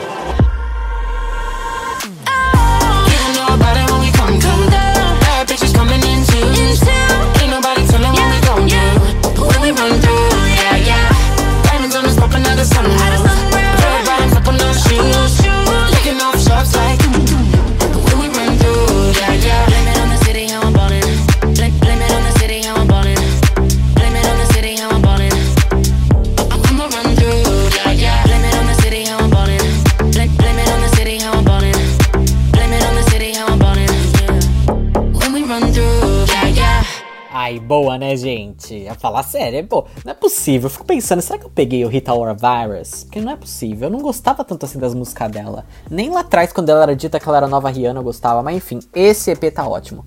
Gente? 38.24 38.88
A 38.88 38.96
falar 38.96 39.24
sério, 39.24 39.60
é, 39.60 39.64
pô, 39.64 39.86
não 40.04 40.12
é 40.12 40.16
possível. 40.16 40.68
Eu 40.68 40.72
fico 40.72 40.86
pensando, 40.86 41.22
será 41.22 41.38
que 41.38 41.46
eu 41.46 41.50
peguei 41.50 41.84
o 41.86 41.88
Rita 41.88 42.14
Ora 42.14 42.34
Virus? 42.34 43.04
Porque 43.04 43.22
não 43.22 43.32
é 43.32 43.36
possível. 43.36 43.88
Eu 43.88 43.92
não 43.92 44.02
gostava 44.02 44.44
tanto 44.44 44.66
assim 44.66 44.80
das 44.80 44.94
músicas 44.94 45.30
dela. 45.32 45.66
Nem 45.90 46.10
lá 46.10 46.22
atrás, 46.22 46.52
quando 46.54 46.70
ela 46.70 46.84
era 46.84 46.96
dita 46.96 47.20
que 47.20 47.28
ela 47.28 47.38
era 47.38 47.48
nova 47.48 47.70
Rihanna, 47.70 48.00
eu 48.00 48.04
gostava. 48.04 48.42
Mas 48.42 48.58
enfim, 48.58 48.80
esse 48.94 49.32
EP 49.32 49.54
tá 49.54 49.68
ótimo. 49.68 50.06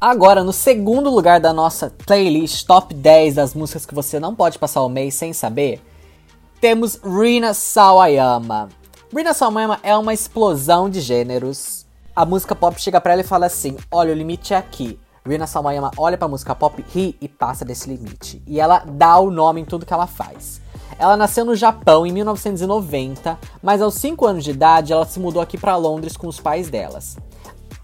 Agora, 0.00 0.42
no 0.42 0.52
segundo 0.52 1.10
lugar 1.10 1.40
da 1.40 1.52
nossa 1.52 1.92
playlist 2.06 2.66
top 2.66 2.94
10 2.94 3.34
das 3.34 3.54
músicas 3.54 3.84
que 3.84 3.94
você 3.94 4.18
não 4.18 4.34
pode 4.34 4.58
passar 4.58 4.82
o 4.82 4.88
mês 4.88 5.14
sem 5.14 5.32
saber, 5.32 5.80
temos 6.60 7.00
Rina 7.02 7.52
Sawayama. 7.52 8.68
Rina 9.14 9.34
Sawayama 9.34 9.78
é 9.82 9.96
uma 9.96 10.14
explosão 10.14 10.88
de 10.88 11.00
gêneros. 11.00 11.84
A 12.14 12.24
música 12.24 12.54
pop 12.54 12.80
chega 12.80 13.00
pra 13.00 13.12
ela 13.12 13.22
e 13.22 13.26
fala 13.26 13.46
assim: 13.46 13.76
Olha, 13.90 14.12
o 14.12 14.16
limite 14.16 14.54
é 14.54 14.56
aqui. 14.56 14.98
Rina 15.26 15.46
Sawayama 15.46 15.90
olha 15.96 16.16
pra 16.16 16.28
música 16.28 16.54
pop, 16.54 16.84
ri 16.94 17.16
e 17.20 17.28
passa 17.28 17.64
desse 17.64 17.88
limite. 17.88 18.42
E 18.46 18.58
ela 18.58 18.84
dá 18.86 19.18
o 19.18 19.30
nome 19.30 19.60
em 19.60 19.64
tudo 19.64 19.84
que 19.84 19.92
ela 19.92 20.06
faz. 20.06 20.60
Ela 20.98 21.16
nasceu 21.16 21.44
no 21.44 21.54
Japão 21.54 22.06
em 22.06 22.12
1990, 22.12 23.38
mas 23.62 23.82
aos 23.82 23.94
5 23.94 24.26
anos 24.26 24.44
de 24.44 24.50
idade 24.50 24.92
ela 24.92 25.06
se 25.06 25.20
mudou 25.20 25.40
aqui 25.40 25.56
pra 25.56 25.76
Londres 25.76 26.16
com 26.16 26.26
os 26.26 26.40
pais 26.40 26.68
delas. 26.68 27.16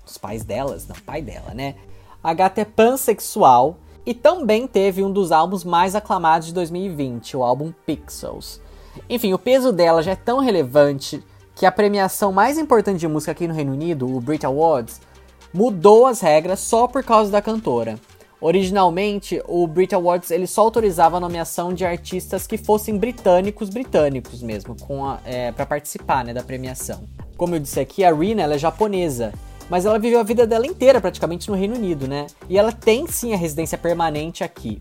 Os 0.05 0.18
pais 0.18 0.45
delas? 0.45 0.87
Não, 0.87 0.97
pai 1.05 1.22
dela, 1.22 1.53
né? 1.55 1.76
A 2.22 2.32
gata 2.32 2.61
é 2.61 2.64
pansexual 2.64 3.78
e 4.05 4.14
também 4.14 4.66
teve 4.66 5.03
um 5.03 5.12
dos 5.12 5.32
álbuns 5.32 5.64
mais 5.64 5.95
aclamados 5.95 6.49
de 6.49 6.55
2020, 6.55 7.37
o 7.37 7.43
álbum 7.43 7.72
Pixels. 7.84 8.61
Enfim, 9.09 9.32
o 9.32 9.39
peso 9.39 9.72
dela 9.72 10.03
já 10.03 10.12
é 10.12 10.16
tão 10.16 10.39
relevante 10.39 11.22
que 11.55 11.66
a 11.66 11.72
premiação 11.72 12.32
mais 12.32 12.59
importante 12.59 12.99
de 12.99 13.09
música 13.09 13.32
aqui 13.32 13.49
no 13.49 13.55
Reino 13.55 13.72
Unido, 13.72 14.07
o 14.07 14.20
Brit 14.20 14.45
Awards, 14.45 15.01
mudou 15.57 16.04
as 16.04 16.20
regras 16.20 16.61
só 16.61 16.86
por 16.86 17.02
causa 17.02 17.32
da 17.32 17.40
cantora. 17.40 17.98
Originalmente, 18.38 19.42
o 19.48 19.66
Brit 19.66 19.94
Awards 19.94 20.30
ele 20.30 20.46
só 20.46 20.61
autorizava 20.61 21.16
a 21.16 21.20
nomeação 21.20 21.72
de 21.72 21.82
artistas 21.82 22.46
que 22.46 22.59
fossem 22.59 22.98
britânicos, 22.98 23.70
britânicos 23.70 24.42
mesmo, 24.42 24.76
é, 25.24 25.50
para 25.52 25.64
participar 25.64 26.26
né, 26.26 26.34
da 26.34 26.42
premiação. 26.42 27.04
Como 27.38 27.54
eu 27.54 27.59
disse 27.59 27.80
aqui, 27.80 28.04
a 28.04 28.14
Rina 28.14 28.42
é 28.42 28.59
japonesa, 28.59 29.32
mas 29.70 29.86
ela 29.86 29.98
viveu 29.98 30.20
a 30.20 30.22
vida 30.22 30.46
dela 30.46 30.66
inteira 30.66 31.00
praticamente 31.00 31.48
no 31.48 31.57
Reino 31.57 31.74
Unido, 31.74 32.07
né? 32.07 32.26
E 32.50 32.59
ela 32.59 32.70
tem 32.70 33.07
sim 33.07 33.32
a 33.32 33.36
residência 33.38 33.78
permanente 33.78 34.44
aqui. 34.44 34.78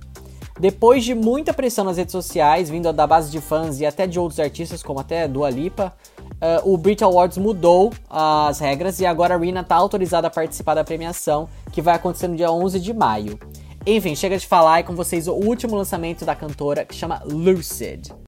Depois 0.60 1.06
de 1.06 1.16
muita 1.16 1.54
pressão 1.54 1.86
nas 1.86 1.98
redes 1.98 2.12
sociais, 2.12 2.70
vindo 2.70 2.92
da 2.92 3.08
base 3.08 3.32
de 3.32 3.40
fãs 3.40 3.80
e 3.80 3.86
até 3.86 4.06
de 4.06 4.20
outros 4.20 4.40
artistas, 4.42 4.84
como 4.84 5.00
até 5.00 5.28
Dua 5.28 5.50
Lipa, 5.50 5.94
uh, 6.42 6.72
o 6.72 6.78
Brit 6.78 7.04
Awards 7.04 7.38
mudou 7.38 7.94
as 8.10 8.60
regras 8.60 9.00
e 9.00 9.06
agora 9.06 9.36
a 9.36 9.38
Rina 9.38 9.62
está 9.62 9.76
autorizada 9.76 10.28
a 10.28 10.32
participar 10.32 10.76
da 10.76 10.84
premiação, 10.84 11.48
que 11.72 11.82
vai 11.82 11.96
acontecer 11.96 12.28
no 12.28 12.36
dia 12.36 12.52
11 12.52 12.80
de 12.80 12.94
maio. 12.94 13.40
Enfim, 13.86 14.16
chega 14.16 14.38
de 14.38 14.48
falar 14.48 14.80
e 14.80 14.84
com 14.84 14.96
vocês 14.96 15.28
o 15.28 15.34
último 15.34 15.76
lançamento 15.76 16.26
da 16.26 16.36
cantora, 16.36 16.84
que 16.84 16.96
chama 16.96 17.22
Lucid. 17.24 18.25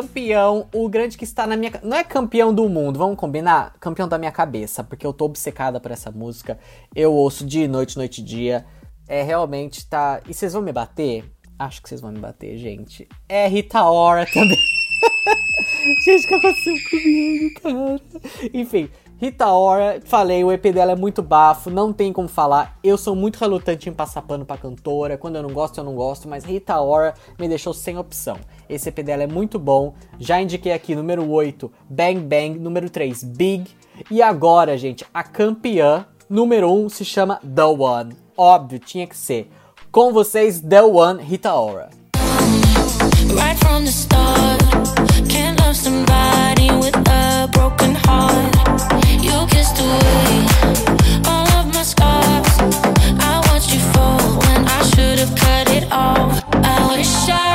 Campeão, 0.00 0.66
o 0.74 0.88
grande 0.88 1.18
que 1.18 1.24
está 1.24 1.46
na 1.46 1.56
minha. 1.56 1.72
Não 1.82 1.96
é 1.96 2.02
campeão 2.02 2.54
do 2.54 2.68
mundo, 2.68 2.98
vamos 2.98 3.16
combinar? 3.16 3.74
Campeão 3.78 4.08
da 4.08 4.18
minha 4.18 4.32
cabeça, 4.32 4.82
porque 4.82 5.06
eu 5.06 5.12
tô 5.12 5.26
obcecada 5.26 5.78
por 5.78 5.90
essa 5.90 6.10
música. 6.10 6.58
Eu 6.94 7.12
ouço 7.12 7.44
dia 7.44 7.64
e 7.64 7.68
noite, 7.68 7.96
noite 7.96 8.20
e 8.20 8.24
dia. 8.24 8.64
É 9.06 9.22
realmente 9.22 9.86
tá. 9.86 10.20
E 10.28 10.32
vocês 10.32 10.52
vão 10.52 10.62
me 10.62 10.72
bater? 10.72 11.24
Acho 11.58 11.82
que 11.82 11.88
vocês 11.88 12.00
vão 12.00 12.10
me 12.10 12.18
bater, 12.18 12.56
gente. 12.56 13.06
É 13.28 13.46
Rita 13.46 13.84
Ora 13.84 14.24
também. 14.26 14.56
gente, 16.04 16.24
o 16.24 16.28
que 16.28 16.34
aconteceu 16.34 16.74
comigo, 16.90 17.60
cara? 17.60 18.00
Enfim, 18.54 18.88
Rita 19.20 19.48
Ora, 19.48 20.00
falei, 20.02 20.42
o 20.42 20.50
EP 20.50 20.72
dela 20.72 20.92
é 20.92 20.96
muito 20.96 21.20
bafo, 21.20 21.68
não 21.68 21.92
tem 21.92 22.10
como 22.10 22.26
falar. 22.26 22.78
Eu 22.82 22.96
sou 22.96 23.14
muito 23.14 23.36
relutante 23.36 23.86
em 23.86 23.92
passar 23.92 24.22
pano 24.22 24.46
pra 24.46 24.56
cantora. 24.56 25.18
Quando 25.18 25.36
eu 25.36 25.42
não 25.42 25.50
gosto, 25.50 25.76
eu 25.76 25.84
não 25.84 25.94
gosto, 25.94 26.26
mas 26.26 26.42
Rita 26.42 26.80
Ora 26.80 27.12
me 27.38 27.46
deixou 27.46 27.74
sem 27.74 27.98
opção. 27.98 28.38
Esse 28.66 28.88
EP 28.88 29.00
dela 29.00 29.22
é 29.22 29.26
muito 29.26 29.58
bom. 29.58 29.92
Já 30.18 30.40
indiquei 30.40 30.72
aqui 30.72 30.94
número 30.94 31.30
8, 31.30 31.70
Bang 31.86 32.18
Bang, 32.20 32.58
número 32.58 32.88
3, 32.88 33.22
Big. 33.24 33.70
E 34.10 34.22
agora, 34.22 34.78
gente, 34.78 35.04
a 35.12 35.22
campeã 35.22 36.06
número 36.26 36.72
1 36.72 36.84
um 36.86 36.88
se 36.88 37.04
chama 37.04 37.38
The 37.40 37.64
One. 37.64 38.16
Óbvio, 38.34 38.78
tinha 38.78 39.06
que 39.06 39.14
ser. 39.14 39.50
Com 39.92 40.14
vocês, 40.14 40.62
The 40.62 40.80
One 40.80 41.22
Rita 41.22 41.52
Ora. 41.52 41.90
Right 43.34 43.58
from 43.58 43.84
the 43.84 43.90
start, 43.90 44.62
can't 45.28 45.60
love 45.60 45.76
somebody 45.76 46.70
with 46.72 46.96
a 47.10 47.48
broken 47.48 47.94
heart. 47.96 48.59
Wish 57.00 57.28
I 57.30 57.49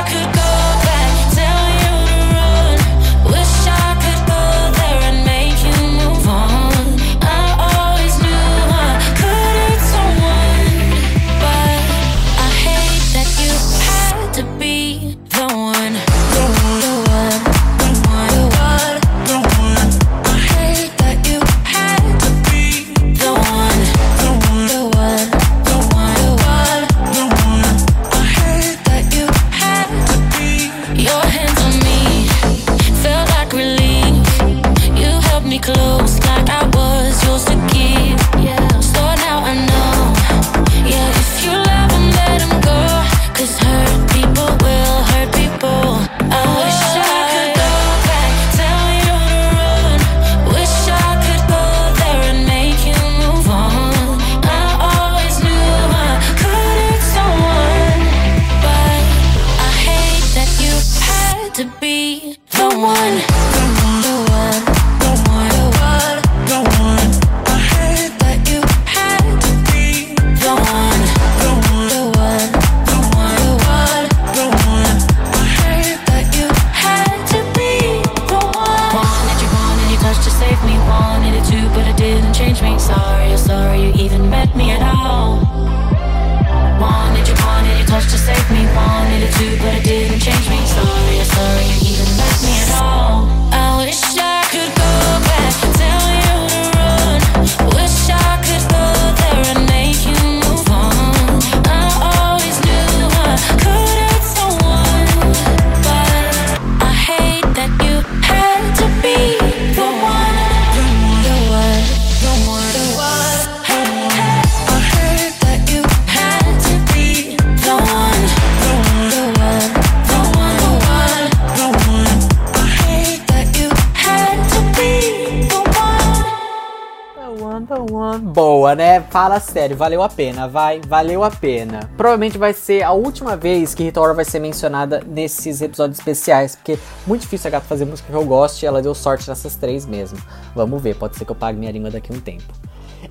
Fala 129.10 129.40
sério, 129.40 129.76
valeu 129.76 130.02
a 130.02 130.08
pena, 130.08 130.46
vai, 130.46 130.80
valeu 130.86 131.24
a 131.24 131.30
pena. 131.30 131.88
Provavelmente 131.96 132.36
vai 132.36 132.52
ser 132.52 132.82
a 132.82 132.92
última 132.92 133.36
vez 133.36 133.74
que 133.74 133.84
Rita 133.84 134.00
Ora 134.00 134.12
vai 134.12 134.24
ser 134.24 134.40
mencionada 134.40 135.02
nesses 135.06 135.62
episódios 135.62 135.98
especiais, 135.98 136.54
porque 136.56 136.78
muito 137.06 137.22
difícil 137.22 137.48
a 137.48 137.50
gata 137.52 137.66
fazer 137.66 137.84
música 137.84 138.08
que 138.10 138.14
eu 138.14 138.24
gosto 138.24 138.62
e 138.62 138.66
ela 138.66 138.82
deu 138.82 138.94
sorte 138.94 139.28
nessas 139.28 139.54
três 139.54 139.86
mesmo. 139.86 140.18
Vamos 140.54 140.82
ver, 140.82 140.96
pode 140.96 141.16
ser 141.16 141.24
que 141.24 141.32
eu 141.32 141.36
pague 141.36 141.58
minha 141.58 141.72
língua 141.72 141.90
daqui 141.90 142.12
a 142.12 142.16
um 142.16 142.20
tempo. 142.20 142.44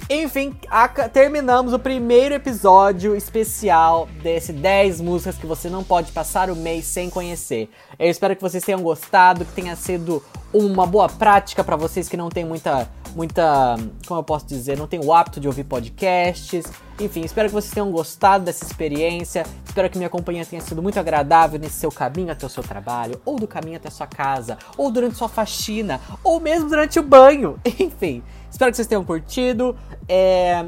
Enfim, 0.09 0.55
terminamos 1.11 1.73
o 1.73 1.79
primeiro 1.79 2.35
episódio 2.35 3.15
especial 3.15 4.07
desse 4.21 4.53
10 4.53 5.01
músicas 5.01 5.37
que 5.37 5.47
você 5.47 5.69
não 5.69 5.83
pode 5.83 6.11
passar 6.11 6.49
o 6.51 6.55
mês 6.55 6.85
sem 6.85 7.09
conhecer. 7.09 7.69
Eu 7.97 8.09
espero 8.09 8.35
que 8.35 8.41
vocês 8.41 8.63
tenham 8.63 8.81
gostado, 8.81 9.45
que 9.45 9.53
tenha 9.53 9.75
sido 9.75 10.21
uma 10.53 10.85
boa 10.85 11.09
prática 11.09 11.63
pra 11.63 11.75
vocês 11.75 12.07
que 12.07 12.15
não 12.15 12.29
tem 12.29 12.45
muita 12.45 12.87
muita, 13.15 13.77
como 14.05 14.19
eu 14.19 14.23
posso 14.23 14.45
dizer, 14.45 14.77
não 14.77 14.87
tem 14.87 14.99
o 14.99 15.13
hábito 15.13 15.39
de 15.39 15.47
ouvir 15.47 15.63
podcasts. 15.63 16.65
Enfim, 16.99 17.21
espero 17.21 17.47
que 17.47 17.53
vocês 17.53 17.73
tenham 17.73 17.91
gostado 17.91 18.43
dessa 18.43 18.63
experiência. 18.63 19.45
Espero 19.65 19.89
que 19.89 19.97
minha 19.97 20.09
companhia 20.09 20.45
tenha 20.45 20.61
sido 20.61 20.81
muito 20.81 20.99
agradável 20.99 21.59
nesse 21.59 21.75
seu 21.75 21.91
caminho 21.91 22.31
até 22.31 22.45
o 22.45 22.49
seu 22.49 22.63
trabalho, 22.63 23.19
ou 23.25 23.37
do 23.37 23.47
caminho 23.47 23.77
até 23.77 23.87
a 23.87 23.91
sua 23.91 24.07
casa, 24.07 24.57
ou 24.77 24.91
durante 24.91 25.15
sua 25.15 25.29
faxina, 25.29 25.99
ou 26.23 26.39
mesmo 26.39 26.69
durante 26.69 26.99
o 26.99 27.03
banho. 27.03 27.59
Enfim, 27.79 28.21
espero 28.51 28.71
que 28.71 28.75
vocês 28.75 28.87
tenham 28.87 29.03
curtido. 29.03 29.75
É, 30.07 30.65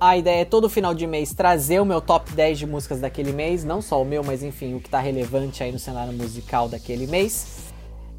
a 0.00 0.16
ideia 0.16 0.42
é 0.42 0.44
todo 0.44 0.68
final 0.68 0.94
de 0.94 1.06
mês 1.06 1.34
trazer 1.34 1.80
o 1.80 1.84
meu 1.84 2.00
top 2.00 2.30
10 2.32 2.58
de 2.60 2.66
músicas 2.66 3.00
daquele 3.00 3.32
mês, 3.32 3.64
não 3.64 3.82
só 3.82 4.00
o 4.00 4.04
meu, 4.04 4.22
mas 4.22 4.44
enfim, 4.44 4.74
o 4.74 4.80
que 4.80 4.88
tá 4.88 5.00
relevante 5.00 5.62
aí 5.62 5.72
no 5.72 5.78
cenário 5.78 6.12
musical 6.12 6.68
daquele 6.68 7.06
mês. 7.06 7.68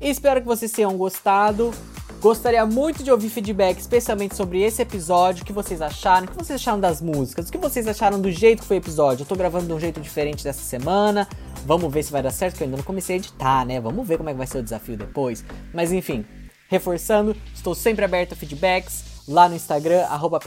Espero 0.01 0.41
que 0.41 0.47
vocês 0.47 0.71
tenham 0.71 0.97
gostado. 0.97 1.73
Gostaria 2.19 2.65
muito 2.65 3.01
de 3.01 3.09
ouvir 3.09 3.29
feedback, 3.29 3.79
especialmente 3.79 4.35
sobre 4.35 4.61
esse 4.61 4.81
episódio, 4.81 5.43
o 5.43 5.45
que 5.45 5.53
vocês 5.53 5.81
acharam, 5.81 6.27
o 6.27 6.29
que 6.29 6.35
vocês 6.35 6.59
acharam 6.59 6.77
das 6.77 7.01
músicas, 7.01 7.47
o 7.47 7.51
que 7.51 7.57
vocês 7.57 7.87
acharam 7.87 8.19
do 8.19 8.29
jeito 8.29 8.61
que 8.61 8.67
foi 8.67 8.75
o 8.75 8.79
episódio. 8.79 9.23
Eu 9.23 9.25
tô 9.25 9.37
gravando 9.37 9.67
de 9.67 9.73
um 9.73 9.79
jeito 9.79 10.01
diferente 10.01 10.43
dessa 10.43 10.61
semana. 10.61 11.25
Vamos 11.65 11.91
ver 11.93 12.03
se 12.03 12.11
vai 12.11 12.21
dar 12.21 12.31
certo, 12.31 12.57
que 12.57 12.63
eu 12.63 12.65
ainda 12.65 12.75
não 12.75 12.83
comecei 12.83 13.15
a 13.15 13.19
editar, 13.19 13.65
né? 13.65 13.79
Vamos 13.79 14.05
ver 14.05 14.17
como 14.17 14.29
é 14.29 14.33
que 14.33 14.37
vai 14.37 14.47
ser 14.47 14.57
o 14.57 14.63
desafio 14.63 14.97
depois. 14.97 15.45
Mas 15.73 15.93
enfim, 15.93 16.25
reforçando, 16.67 17.33
estou 17.55 17.73
sempre 17.73 18.03
aberto 18.03 18.33
a 18.33 18.35
feedbacks 18.35 19.05
lá 19.25 19.47
no 19.47 19.55
Instagram, 19.55 20.01
arroba. 20.01 20.41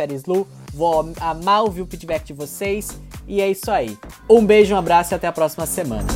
Vou 0.74 1.12
amar 1.20 1.62
ouvir 1.62 1.80
o 1.80 1.86
feedback 1.86 2.24
de 2.24 2.34
vocês. 2.34 3.00
E 3.26 3.40
é 3.40 3.50
isso 3.50 3.70
aí. 3.70 3.96
Um 4.28 4.44
beijo, 4.44 4.74
um 4.74 4.78
abraço 4.78 5.14
e 5.14 5.16
até 5.16 5.26
a 5.26 5.32
próxima 5.32 5.64
semana. 5.64 6.08